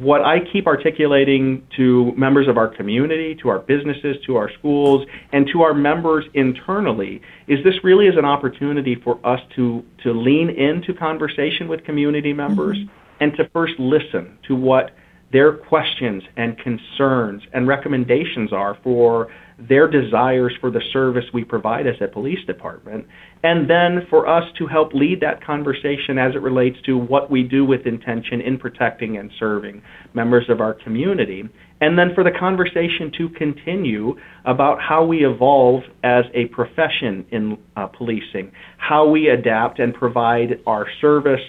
what 0.00 0.22
I 0.22 0.38
keep 0.50 0.66
articulating 0.66 1.62
to 1.76 2.12
members 2.16 2.48
of 2.48 2.56
our 2.56 2.68
community, 2.68 3.36
to 3.42 3.50
our 3.50 3.58
businesses, 3.58 4.16
to 4.26 4.36
our 4.36 4.50
schools, 4.58 5.06
and 5.32 5.46
to 5.52 5.60
our 5.60 5.74
members 5.74 6.24
internally 6.32 7.20
is 7.46 7.62
this 7.64 7.84
really 7.84 8.06
is 8.06 8.16
an 8.16 8.24
opportunity 8.24 8.96
for 9.04 9.20
us 9.24 9.40
to, 9.56 9.84
to 10.02 10.12
lean 10.12 10.48
into 10.48 10.94
conversation 10.94 11.68
with 11.68 11.84
community 11.84 12.32
members 12.32 12.78
mm-hmm. 12.78 12.90
and 13.20 13.36
to 13.36 13.48
first 13.50 13.74
listen 13.78 14.38
to 14.48 14.56
what 14.56 14.90
their 15.32 15.52
questions 15.52 16.22
and 16.36 16.56
concerns 16.58 17.42
and 17.52 17.66
recommendations 17.66 18.52
are 18.52 18.78
for 18.82 19.28
their 19.58 19.88
desires 19.88 20.52
for 20.60 20.70
the 20.70 20.82
service 20.92 21.24
we 21.32 21.42
provide 21.42 21.86
as 21.86 21.94
a 22.00 22.06
police 22.06 22.44
department, 22.46 23.06
and 23.42 23.68
then 23.70 24.06
for 24.10 24.28
us 24.28 24.44
to 24.58 24.66
help 24.66 24.92
lead 24.92 25.20
that 25.20 25.42
conversation 25.42 26.18
as 26.18 26.34
it 26.34 26.42
relates 26.42 26.76
to 26.84 26.98
what 26.98 27.30
we 27.30 27.42
do 27.42 27.64
with 27.64 27.86
intention 27.86 28.40
in 28.42 28.58
protecting 28.58 29.16
and 29.16 29.30
serving 29.38 29.80
members 30.12 30.44
of 30.50 30.60
our 30.60 30.74
community, 30.74 31.42
and 31.80 31.98
then 31.98 32.14
for 32.14 32.22
the 32.22 32.30
conversation 32.38 33.10
to 33.16 33.30
continue 33.30 34.14
about 34.44 34.78
how 34.80 35.04
we 35.04 35.24
evolve 35.24 35.82
as 36.04 36.24
a 36.34 36.46
profession 36.46 37.24
in 37.30 37.58
uh, 37.76 37.86
policing, 37.86 38.52
how 38.76 39.08
we 39.08 39.28
adapt 39.28 39.78
and 39.78 39.94
provide 39.94 40.60
our 40.66 40.86
service 41.00 41.40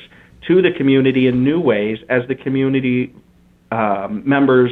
to 0.47 0.61
the 0.61 0.71
community 0.77 1.27
in 1.27 1.43
new 1.43 1.59
ways 1.59 1.97
as 2.09 2.21
the 2.29 2.35
community 2.35 3.13
um, 3.71 4.27
members 4.27 4.71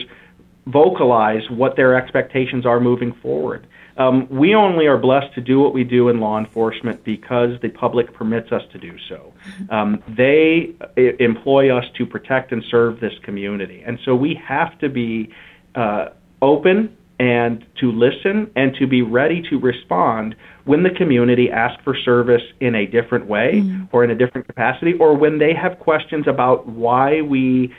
vocalize 0.67 1.49
what 1.49 1.75
their 1.75 1.95
expectations 1.95 2.65
are 2.65 2.79
moving 2.79 3.13
forward. 3.21 3.67
Um, 3.97 4.27
we 4.29 4.55
only 4.55 4.87
are 4.87 4.97
blessed 4.97 5.33
to 5.35 5.41
do 5.41 5.59
what 5.59 5.73
we 5.73 5.83
do 5.83 6.09
in 6.09 6.19
law 6.19 6.37
enforcement 6.37 7.03
because 7.03 7.51
the 7.61 7.69
public 7.69 8.13
permits 8.13 8.51
us 8.51 8.63
to 8.73 8.77
do 8.77 8.97
so. 9.07 9.33
Um, 9.69 10.03
they 10.07 10.75
I- 10.97 11.15
employ 11.19 11.75
us 11.75 11.85
to 11.97 12.05
protect 12.05 12.51
and 12.51 12.63
serve 12.69 12.99
this 12.99 13.13
community. 13.23 13.83
And 13.85 13.99
so 14.03 14.15
we 14.15 14.33
have 14.45 14.77
to 14.79 14.89
be 14.89 15.33
uh, 15.75 16.09
open 16.41 16.97
and 17.19 17.65
to 17.79 17.91
listen 17.91 18.51
and 18.57 18.75
to 18.75 18.87
be 18.87 19.01
ready 19.01 19.41
to 19.49 19.57
respond 19.57 20.35
when 20.65 20.83
the 20.83 20.89
community 20.89 21.49
asks 21.49 21.81
for 21.83 21.95
service 21.95 22.41
in 22.59 22.75
a 22.75 22.85
different 22.85 23.27
way 23.27 23.61
mm. 23.63 23.87
or 23.93 24.03
in 24.03 24.11
a 24.11 24.15
different 24.15 24.45
capacity 24.47 24.93
or 24.99 25.15
when 25.15 25.37
they 25.37 25.53
have 25.53 25.79
questions 25.79 26.27
about 26.27 26.67
why 26.67 27.21
we 27.21 27.73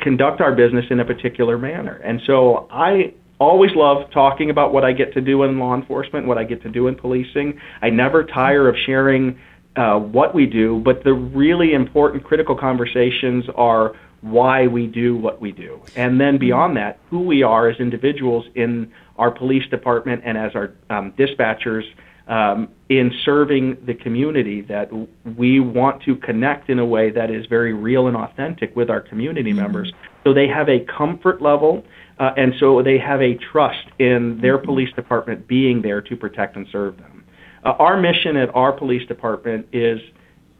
conduct 0.00 0.40
our 0.40 0.54
business 0.54 0.86
in 0.90 1.00
a 1.00 1.04
particular 1.04 1.58
manner. 1.58 1.96
And 2.04 2.20
so 2.26 2.68
I 2.70 3.14
always 3.38 3.70
love 3.74 4.10
talking 4.10 4.50
about 4.50 4.72
what 4.72 4.84
I 4.84 4.92
get 4.92 5.14
to 5.14 5.20
do 5.20 5.42
in 5.44 5.58
law 5.58 5.74
enforcement, 5.74 6.26
what 6.26 6.38
I 6.38 6.44
get 6.44 6.62
to 6.62 6.68
do 6.68 6.88
in 6.88 6.94
policing. 6.94 7.60
I 7.80 7.90
never 7.90 8.24
tire 8.24 8.68
of 8.68 8.76
sharing 8.76 9.38
uh, 9.76 9.98
what 9.98 10.34
we 10.34 10.46
do, 10.46 10.80
but 10.84 11.04
the 11.04 11.14
really 11.14 11.72
important 11.72 12.24
critical 12.24 12.56
conversations 12.56 13.44
are 13.54 13.94
why 14.20 14.66
we 14.66 14.86
do 14.86 15.16
what 15.16 15.40
we 15.40 15.52
do. 15.52 15.80
And 15.96 16.20
then 16.20 16.36
beyond 16.38 16.76
that, 16.76 16.98
who 17.08 17.20
we 17.20 17.42
are 17.42 17.68
as 17.68 17.80
individuals 17.80 18.44
in 18.54 18.92
our 19.16 19.30
police 19.30 19.66
department 19.70 20.22
and 20.24 20.36
as 20.36 20.54
our 20.54 20.74
um, 20.90 21.12
dispatchers 21.12 21.84
um, 22.28 22.68
in 22.88 23.12
serving 23.24 23.76
the 23.86 23.94
community 23.94 24.60
that 24.62 24.90
we 25.36 25.60
want 25.60 26.02
to 26.02 26.16
connect 26.16 26.70
in 26.70 26.78
a 26.78 26.86
way 26.86 27.10
that 27.10 27.30
is 27.30 27.46
very 27.46 27.72
real 27.72 28.06
and 28.06 28.16
authentic 28.16 28.74
with 28.76 28.90
our 28.90 29.00
community 29.00 29.50
mm-hmm. 29.50 29.60
members. 29.60 29.92
So 30.24 30.34
they 30.34 30.48
have 30.48 30.68
a 30.68 30.80
comfort 30.80 31.40
level, 31.42 31.84
uh, 32.18 32.32
and 32.36 32.52
so 32.60 32.82
they 32.82 32.98
have 32.98 33.20
a 33.20 33.34
trust 33.52 33.86
in 33.98 34.38
their 34.40 34.58
mm-hmm. 34.58 34.66
police 34.66 34.92
department 34.94 35.46
being 35.48 35.82
there 35.82 36.00
to 36.02 36.16
protect 36.16 36.56
and 36.56 36.66
serve 36.70 36.96
them. 36.98 37.24
Uh, 37.64 37.70
our 37.78 38.00
mission 38.00 38.36
at 38.36 38.54
our 38.54 38.72
police 38.72 39.06
department 39.06 39.66
is 39.72 40.00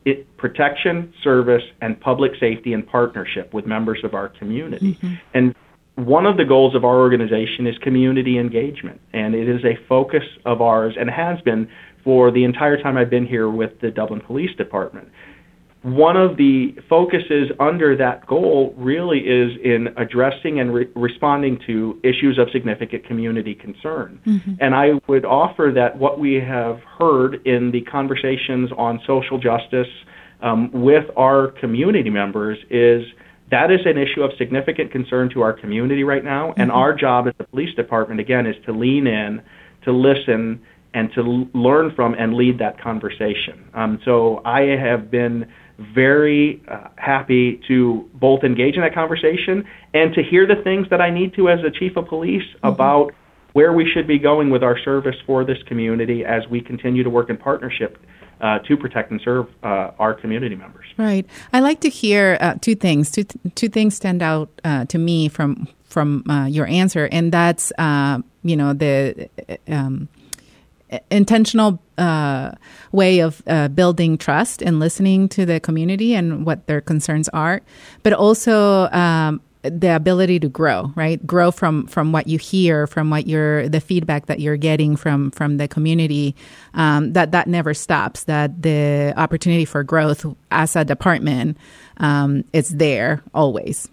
it, 0.05 0.37
protection, 0.39 1.13
service, 1.23 1.63
and 1.83 2.01
public 2.01 2.33
safety 2.41 2.73
in 2.73 2.83
partnership 2.83 3.53
with 3.53 3.67
members 3.67 4.01
of 4.03 4.15
our 4.15 4.29
community. 4.29 4.95
Mm-hmm. 4.95 5.15
And 5.35 5.55
one 6.07 6.27
of 6.27 6.37
the 6.37 6.45
goals 6.45 6.75
of 6.75 6.85
our 6.85 6.99
organization 6.99 7.67
is 7.67 7.77
community 7.79 8.39
engagement, 8.39 9.01
and 9.13 9.35
it 9.35 9.49
is 9.49 9.65
a 9.65 9.77
focus 9.89 10.25
of 10.45 10.61
ours 10.61 10.95
and 10.99 11.11
has 11.11 11.41
been 11.43 11.69
for 12.05 12.31
the 12.31 12.45
entire 12.45 12.81
time 12.81 12.97
I've 12.97 13.11
been 13.11 13.27
here 13.27 13.49
with 13.49 13.81
the 13.81 13.91
Dublin 13.91 14.21
Police 14.21 14.55
Department 14.57 15.09
one 15.83 16.17
of 16.17 16.37
the 16.37 16.75
focuses 16.89 17.51
under 17.59 17.97
that 17.97 18.27
goal 18.27 18.75
really 18.77 19.21
is 19.21 19.53
in 19.65 19.89
addressing 19.97 20.61
and 20.61 20.75
re- 20.75 20.89
responding 20.95 21.59
to 21.67 21.99
issues 22.05 22.39
of 22.39 22.49
significant 22.53 23.05
community 23.07 23.55
concern. 23.55 24.21
Mm-hmm. 24.27 24.53
And 24.61 24.75
I 24.75 25.01
would 25.09 25.25
offer 25.25 25.73
that 25.75 25.97
what 25.97 26.19
we 26.19 26.35
have 26.35 26.81
heard 26.99 27.47
in 27.47 27.71
the 27.71 27.81
conversations 27.83 28.71
on 28.77 29.01
social 29.07 29.39
justice 29.39 29.89
um, 30.43 30.71
with 30.71 31.05
our 31.17 31.49
community 31.61 32.11
members 32.11 32.59
is 32.69 33.03
that 33.51 33.71
is 33.71 33.81
an 33.85 33.99
issue 33.99 34.23
of 34.23 34.31
significant 34.39 34.93
concern 34.93 35.31
to 35.31 35.43
our 35.43 35.53
community 35.53 36.05
right 36.05 36.25
now. 36.25 36.51
Mm-hmm. 36.51 36.61
And 36.61 36.73
our 36.73 36.95
job 36.95 37.27
as 37.27 37.35
the 37.39 37.45
police 37.45 37.75
department, 37.75 38.21
again, 38.21 38.47
is 38.47 38.57
to 38.67 38.73
lean 38.73 39.07
in, 39.07 39.43
to 39.85 39.93
listen, 39.93 40.61
and 40.95 41.13
to 41.15 41.21
l- 41.21 41.49
learn 41.61 41.93
from 41.95 42.15
and 42.15 42.35
lead 42.35 42.59
that 42.59 42.81
conversation. 42.81 43.69
Um, 43.75 44.01
so 44.05 44.43
I 44.45 44.63
have 44.63 45.11
been 45.11 45.51
very 45.95 46.63
uh, 46.69 46.89
happy 46.97 47.61
to 47.69 48.09
both 48.15 48.45
engage 48.45 48.75
in 48.75 48.83
that 48.83 48.95
conversation 48.95 49.65
and 49.95 50.13
to 50.15 50.23
hear 50.23 50.47
the 50.47 50.63
things 50.63 50.87
that 50.91 51.01
I 51.01 51.11
need 51.11 51.35
to 51.35 51.49
as 51.49 51.61
a 51.61 51.71
chief 51.71 51.97
of 51.97 52.07
police 52.07 52.43
mm-hmm. 52.43 52.67
about 52.67 53.13
where 53.53 53.73
we 53.73 53.91
should 53.93 54.07
be 54.07 54.19
going 54.19 54.51
with 54.51 54.63
our 54.63 54.79
service 54.79 55.17
for 55.27 55.45
this 55.45 55.59
community 55.67 56.25
as 56.25 56.43
we 56.51 56.61
continue 56.61 57.03
to 57.03 57.11
work 57.11 57.31
in 57.31 57.37
partnership 57.37 57.99
uh, 58.41 58.59
to 58.61 58.77
protect 58.77 59.11
and 59.11 59.21
serve 59.23 59.47
uh, 59.63 59.91
our 59.99 60.15
community 60.15 60.57
members. 60.57 60.87
Right. 60.97 61.27
I 61.53 61.61
like 61.61 61.81
to 61.81 61.89
hear 61.89 62.39
uh, 62.41 62.55
two 62.61 62.75
things. 62.75 63.11
Two 63.11 63.25
two 63.55 63.69
things 63.69 63.95
stand 63.95 64.23
out 64.23 64.49
uh, 64.65 64.85
to 64.87 64.99
me 64.99 65.29
from 65.29 65.69
from 65.85 66.29
uh, 66.31 66.47
your 66.47 66.67
answer, 66.67 67.09
and 67.11 67.33
that's 67.33 67.73
uh, 67.79 68.19
you 68.43 68.57
know 68.57 68.73
the 68.73 69.29
um, 69.69 70.09
intentional 71.11 71.81
way 72.93 73.21
of 73.21 73.43
building 73.75 74.17
trust 74.17 74.63
and 74.63 74.81
listening 74.81 75.29
to 75.29 75.45
the 75.45 75.61
community 75.61 76.15
and 76.15 76.47
what 76.47 76.67
their 76.67 76.81
concerns 76.81 77.29
are, 77.29 77.61
but 78.03 78.13
also 78.13 78.89
um, 78.91 79.41
the 79.63 79.95
ability 79.95 80.41
to 80.41 80.49
grow, 80.49 80.93
right? 80.95 81.25
Grow 81.27 81.51
from 81.51 81.87
from 81.87 82.13
what 82.13 82.27
you 82.27 82.39
hear, 82.39 82.87
from 82.87 83.11
what 83.11 83.27
you're 83.27 83.69
the 83.69 83.81
feedback 83.81 84.27
that 84.27 84.41
you're 84.41 84.57
getting 84.57 84.97
from 84.97 85.31
from 85.33 85.59
the 85.59 85.69
community. 85.69 86.35
Um, 86.75 87.13
that 87.13 87.33
that 87.33 87.47
never 87.47 87.75
stops. 87.75 88.25
That 88.25 88.63
the 88.63 89.13
opportunity 89.17 89.65
for 89.65 89.83
growth 89.83 90.25
as 90.51 90.77
a 90.77 90.85
department 90.85 91.59
um, 91.99 92.45
is 92.53 92.71
there 92.71 93.23
always. 93.35 93.89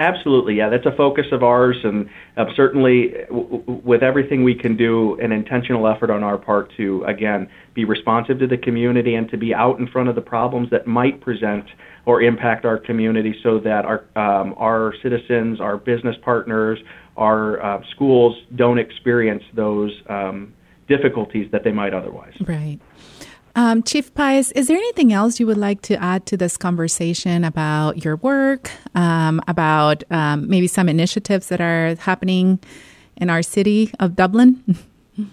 Absolutely, 0.00 0.56
yeah. 0.56 0.68
That's 0.68 0.86
a 0.86 0.92
focus 0.92 1.26
of 1.30 1.44
ours, 1.44 1.76
and 1.84 2.10
uh, 2.36 2.46
certainly 2.56 3.10
w- 3.28 3.48
w- 3.48 3.80
with 3.84 4.02
everything 4.02 4.42
we 4.42 4.54
can 4.54 4.76
do, 4.76 5.14
an 5.20 5.30
intentional 5.30 5.86
effort 5.86 6.10
on 6.10 6.24
our 6.24 6.36
part 6.36 6.72
to 6.76 7.04
again 7.04 7.48
be 7.74 7.84
responsive 7.84 8.40
to 8.40 8.48
the 8.48 8.58
community 8.58 9.14
and 9.14 9.30
to 9.30 9.36
be 9.36 9.54
out 9.54 9.78
in 9.78 9.86
front 9.86 10.08
of 10.08 10.16
the 10.16 10.20
problems 10.20 10.70
that 10.70 10.88
might 10.88 11.20
present 11.20 11.64
or 12.08 12.22
impact 12.22 12.64
our 12.64 12.78
community, 12.78 13.38
so 13.42 13.58
that 13.58 13.84
our 13.84 14.02
um, 14.16 14.54
our 14.56 14.94
citizens, 15.02 15.60
our 15.60 15.76
business 15.76 16.16
partners, 16.22 16.78
our 17.18 17.62
uh, 17.62 17.82
schools 17.90 18.34
don't 18.56 18.78
experience 18.78 19.44
those 19.52 19.92
um, 20.08 20.54
difficulties 20.88 21.50
that 21.52 21.64
they 21.64 21.70
might 21.70 21.92
otherwise. 21.92 22.32
Right. 22.40 22.78
Um, 23.54 23.82
Chief 23.82 24.14
Paez, 24.14 24.52
is 24.52 24.68
there 24.68 24.78
anything 24.78 25.12
else 25.12 25.38
you 25.38 25.46
would 25.46 25.58
like 25.58 25.82
to 25.82 26.02
add 26.02 26.24
to 26.26 26.38
this 26.38 26.56
conversation 26.56 27.44
about 27.44 28.02
your 28.02 28.16
work, 28.16 28.70
um, 28.94 29.42
about 29.46 30.02
um, 30.10 30.48
maybe 30.48 30.66
some 30.66 30.88
initiatives 30.88 31.48
that 31.48 31.60
are 31.60 31.94
happening 31.96 32.58
in 33.18 33.28
our 33.28 33.42
city 33.42 33.92
of 34.00 34.16
Dublin? 34.16 34.64
you 35.16 35.26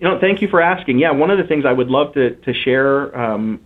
know, 0.00 0.18
thank 0.18 0.42
you 0.42 0.48
for 0.48 0.60
asking. 0.60 0.98
Yeah, 0.98 1.12
one 1.12 1.30
of 1.30 1.38
the 1.38 1.44
things 1.44 1.64
I 1.64 1.72
would 1.72 1.88
love 1.88 2.14
to, 2.14 2.34
to 2.34 2.52
share 2.52 3.16
um, 3.16 3.60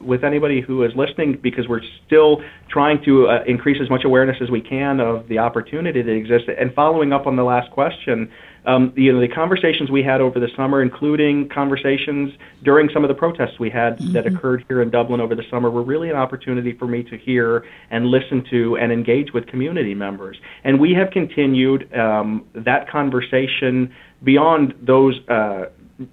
with 0.00 0.24
anybody 0.24 0.60
who 0.60 0.82
is 0.84 0.92
listening, 0.94 1.38
because 1.42 1.68
we're 1.68 1.82
still 2.06 2.42
trying 2.68 3.02
to 3.04 3.28
uh, 3.28 3.44
increase 3.46 3.78
as 3.82 3.90
much 3.90 4.04
awareness 4.04 4.36
as 4.40 4.50
we 4.50 4.60
can 4.60 5.00
of 5.00 5.28
the 5.28 5.38
opportunity 5.38 6.02
that 6.02 6.12
exists. 6.12 6.48
And 6.58 6.72
following 6.74 7.12
up 7.12 7.26
on 7.26 7.36
the 7.36 7.44
last 7.44 7.70
question, 7.70 8.30
um, 8.66 8.92
you 8.94 9.12
know, 9.12 9.20
the 9.20 9.28
conversations 9.28 9.90
we 9.90 10.02
had 10.02 10.20
over 10.20 10.38
the 10.38 10.48
summer, 10.54 10.82
including 10.82 11.48
conversations 11.48 12.32
during 12.62 12.90
some 12.92 13.04
of 13.04 13.08
the 13.08 13.14
protests 13.14 13.58
we 13.58 13.70
had 13.70 13.98
mm-hmm. 13.98 14.12
that 14.12 14.26
occurred 14.26 14.64
here 14.68 14.82
in 14.82 14.90
Dublin 14.90 15.20
over 15.20 15.34
the 15.34 15.44
summer, 15.50 15.70
were 15.70 15.82
really 15.82 16.10
an 16.10 16.16
opportunity 16.16 16.72
for 16.72 16.86
me 16.86 17.02
to 17.04 17.16
hear 17.16 17.64
and 17.90 18.06
listen 18.06 18.44
to 18.50 18.76
and 18.76 18.92
engage 18.92 19.32
with 19.32 19.46
community 19.46 19.94
members. 19.94 20.36
And 20.62 20.78
we 20.78 20.92
have 20.92 21.10
continued 21.10 21.92
um, 21.96 22.44
that 22.54 22.88
conversation 22.90 23.94
beyond 24.22 24.74
those. 24.82 25.18
Uh, 25.28 25.66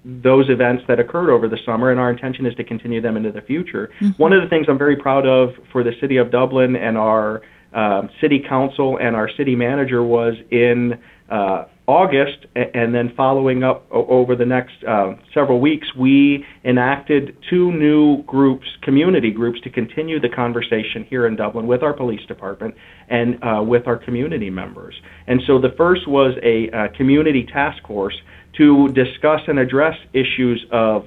those 0.04 0.50
events 0.50 0.84
that 0.88 1.00
occurred 1.00 1.30
over 1.30 1.48
the 1.48 1.58
summer, 1.64 1.90
and 1.90 2.00
our 2.00 2.10
intention 2.10 2.46
is 2.46 2.54
to 2.56 2.64
continue 2.64 3.00
them 3.00 3.16
into 3.16 3.32
the 3.32 3.40
future. 3.40 3.90
Mm-hmm. 4.00 4.22
One 4.22 4.32
of 4.32 4.42
the 4.42 4.48
things 4.48 4.66
I'm 4.68 4.78
very 4.78 4.96
proud 4.96 5.26
of 5.26 5.54
for 5.72 5.82
the 5.82 5.92
City 6.00 6.16
of 6.16 6.30
Dublin 6.30 6.76
and 6.76 6.96
our 6.98 7.42
uh, 7.72 8.08
City 8.20 8.44
Council 8.48 8.98
and 8.98 9.14
our 9.16 9.28
City 9.36 9.54
Manager 9.54 10.02
was 10.02 10.34
in 10.50 10.98
uh, 11.28 11.64
August, 11.88 12.44
and 12.54 12.94
then 12.94 13.10
following 13.16 13.64
up 13.64 13.86
over 13.90 14.36
the 14.36 14.44
next 14.44 14.74
uh, 14.86 15.14
several 15.32 15.58
weeks, 15.58 15.86
we 15.96 16.44
enacted 16.62 17.34
two 17.48 17.72
new 17.72 18.22
groups, 18.24 18.66
community 18.82 19.30
groups, 19.30 19.58
to 19.62 19.70
continue 19.70 20.20
the 20.20 20.28
conversation 20.28 21.02
here 21.08 21.26
in 21.26 21.34
Dublin 21.34 21.66
with 21.66 21.82
our 21.82 21.94
police 21.94 22.20
department 22.26 22.74
and 23.08 23.42
uh, 23.42 23.62
with 23.62 23.86
our 23.86 23.96
community 23.96 24.50
members. 24.50 24.94
And 25.26 25.40
so 25.46 25.58
the 25.58 25.72
first 25.78 26.06
was 26.06 26.34
a 26.42 26.68
community 26.94 27.46
task 27.50 27.82
force 27.86 28.20
to 28.58 28.88
discuss 28.88 29.40
and 29.48 29.58
address 29.58 29.96
issues 30.12 30.62
of 30.70 31.06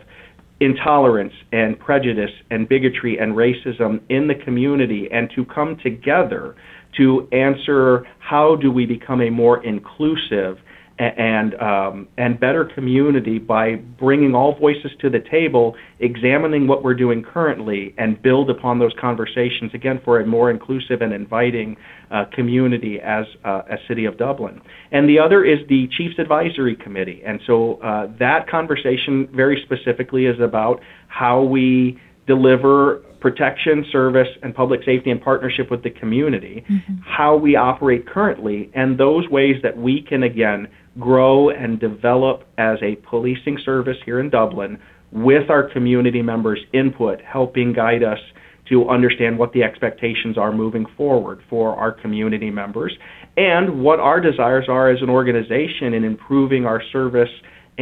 intolerance 0.62 1.34
and 1.52 1.78
prejudice 1.78 2.32
and 2.50 2.68
bigotry 2.68 3.20
and 3.20 3.34
racism 3.34 4.02
in 4.10 4.28
the 4.28 4.36
community 4.36 5.08
and 5.12 5.30
to 5.36 5.46
come 5.46 5.78
together 5.84 6.56
to 6.98 7.28
answer 7.32 8.08
how 8.18 8.56
do 8.56 8.72
we 8.72 8.88
become 8.88 9.22
a 9.22 9.30
more 9.30 9.64
inclusive 9.64 10.58
and 11.02 11.56
um, 11.56 12.08
and 12.18 12.40
better 12.40 12.64
community 12.64 13.40
by 13.40 13.76
bringing 13.76 14.36
all 14.36 14.58
voices 14.60 14.92
to 15.00 15.10
the 15.10 15.20
table, 15.20 15.76
examining 16.00 16.68
what 16.68 16.84
we're 16.84 16.94
doing 16.94 17.24
currently, 17.24 17.94
and 17.98 18.22
build 18.22 18.50
upon 18.50 18.78
those 18.78 18.92
conversations 19.00 19.72
again 19.74 20.00
for 20.06 20.20
a 20.20 20.26
more 20.26 20.52
inclusive 20.52 21.02
and 21.02 21.12
inviting 21.12 21.76
uh, 22.12 22.26
community 22.34 23.00
as 23.00 23.26
uh, 23.44 23.62
a 23.70 23.78
city 23.88 24.06
of 24.06 24.18
Dublin. 24.18 24.62
And 24.92 25.10
the 25.10 25.18
other 25.18 25.44
is 25.44 25.60
the 25.68 25.88
Chiefs 25.98 26.20
Advisory 26.20 26.76
Committee, 26.76 27.24
and 27.26 27.42
so 27.48 27.82
uh, 27.82 28.08
that 28.20 28.48
conversation 28.48 29.28
very 29.34 29.64
specifically 29.66 30.28
is 30.28 30.40
about 30.40 30.82
how 31.08 31.42
we 31.42 32.00
deliver 32.28 32.98
protection, 33.20 33.86
service, 33.92 34.28
and 34.42 34.54
public 34.54 34.82
safety 34.84 35.10
in 35.10 35.20
partnership 35.20 35.70
with 35.72 35.84
the 35.84 35.90
community, 35.90 36.64
mm-hmm. 36.70 36.94
how 37.06 37.36
we 37.36 37.56
operate 37.56 38.08
currently, 38.08 38.70
and 38.74 39.00
those 39.00 39.28
ways 39.30 39.56
that 39.64 39.78
we 39.78 40.02
can 40.02 40.24
again 40.24 40.68
grow 41.00 41.50
and 41.50 41.80
develop 41.80 42.44
as 42.58 42.78
a 42.82 42.96
policing 43.10 43.58
service 43.64 43.98
here 44.06 44.20
in 44.20 44.30
Dublin 44.30 44.80
with 45.12 45.50
our 45.50 45.70
community 45.72 46.22
members' 46.22 46.60
input, 46.74 47.20
helping 47.22 47.74
guide 47.74 48.04
us 48.04 48.20
to 48.70 48.90
understand 48.90 49.38
what 49.38 49.52
the 49.54 49.64
expectations 49.64 50.38
are 50.38 50.54
moving 50.54 50.86
forward 50.96 51.42
for 51.50 51.76
our 51.76 51.92
community 51.92 52.50
members 52.50 52.94
and 53.38 53.84
what 53.84 54.00
our 54.00 54.22
desires 54.22 54.66
are 54.70 54.90
as 54.90 55.02
an 55.02 55.10
organization 55.10 55.94
in 55.94 56.04
improving 56.04 56.66
our 56.66 56.82
service 56.92 57.30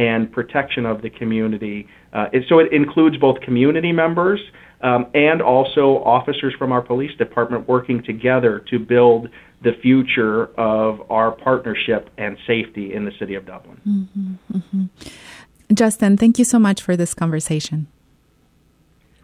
and 0.00 0.32
protection 0.32 0.86
of 0.86 1.02
the 1.02 1.10
community. 1.10 1.86
Uh, 2.14 2.24
so 2.48 2.58
it 2.58 2.72
includes 2.72 3.18
both 3.18 3.38
community 3.42 3.92
members 3.92 4.40
um, 4.80 5.06
and 5.12 5.42
also 5.42 6.02
officers 6.04 6.54
from 6.58 6.72
our 6.72 6.80
police 6.80 7.14
department 7.18 7.68
working 7.68 8.02
together 8.02 8.64
to 8.70 8.78
build 8.78 9.28
the 9.62 9.72
future 9.82 10.46
of 10.58 11.02
our 11.10 11.30
partnership 11.32 12.08
and 12.16 12.38
safety 12.46 12.94
in 12.94 13.04
the 13.04 13.12
city 13.18 13.34
of 13.34 13.44
Dublin. 13.44 13.78
Mm-hmm, 13.86 14.56
mm-hmm. 14.56 15.74
Justin, 15.74 16.16
thank 16.16 16.38
you 16.38 16.46
so 16.46 16.58
much 16.58 16.80
for 16.80 16.96
this 16.96 17.12
conversation. 17.12 17.86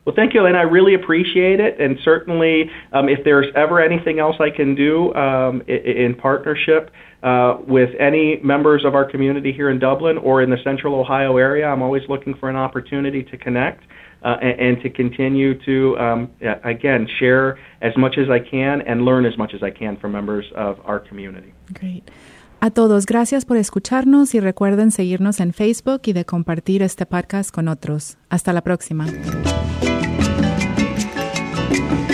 Well, 0.06 0.14
thank 0.14 0.34
you, 0.34 0.46
and 0.46 0.56
I 0.56 0.62
really 0.62 0.94
appreciate 0.94 1.58
it. 1.58 1.80
And 1.80 1.98
certainly, 2.04 2.70
um, 2.92 3.08
if 3.08 3.24
there's 3.24 3.48
ever 3.56 3.80
anything 3.80 4.20
else 4.20 4.36
I 4.38 4.50
can 4.50 4.76
do 4.76 5.12
um, 5.14 5.62
in, 5.66 5.78
in 5.78 6.14
partnership 6.14 6.92
uh, 7.24 7.56
with 7.66 7.90
any 7.98 8.38
members 8.40 8.84
of 8.84 8.94
our 8.94 9.04
community 9.04 9.52
here 9.52 9.68
in 9.68 9.80
Dublin 9.80 10.16
or 10.16 10.42
in 10.42 10.50
the 10.50 10.58
Central 10.62 10.94
Ohio 10.94 11.38
area, 11.38 11.66
I'm 11.66 11.82
always 11.82 12.04
looking 12.08 12.34
for 12.34 12.48
an 12.48 12.54
opportunity 12.54 13.24
to 13.24 13.36
connect. 13.36 13.82
Uh, 14.22 14.34
and, 14.40 14.82
to 14.82 14.90
continue 14.90 15.54
to, 15.62 15.96
um, 15.98 16.30
again, 16.64 17.06
share 17.20 17.58
as 17.80 17.96
much 17.96 18.16
as 18.18 18.28
I 18.28 18.40
can 18.40 18.80
and 18.80 19.04
learn 19.04 19.24
as 19.24 19.38
much 19.38 19.52
as 19.54 19.62
I 19.62 19.70
can 19.70 19.96
from 19.98 20.12
members 20.12 20.46
of 20.56 20.80
our 20.84 20.98
community. 20.98 21.52
Great. 21.74 22.10
A 22.60 22.70
todos, 22.70 23.06
gracias 23.06 23.44
por 23.44 23.56
escucharnos 23.58 24.34
y 24.34 24.40
recuerden 24.40 24.90
seguirnos 24.90 25.38
en 25.38 25.52
Facebook 25.52 26.00
y 26.06 26.12
de 26.12 26.24
compartir 26.24 26.82
este 26.82 27.06
podcast 27.06 27.54
con 27.54 27.68
otros. 27.68 28.16
Hasta 28.28 28.52
la 28.52 28.62
próxima. 28.62 29.06
Thank 31.78 32.00
you. 32.00 32.05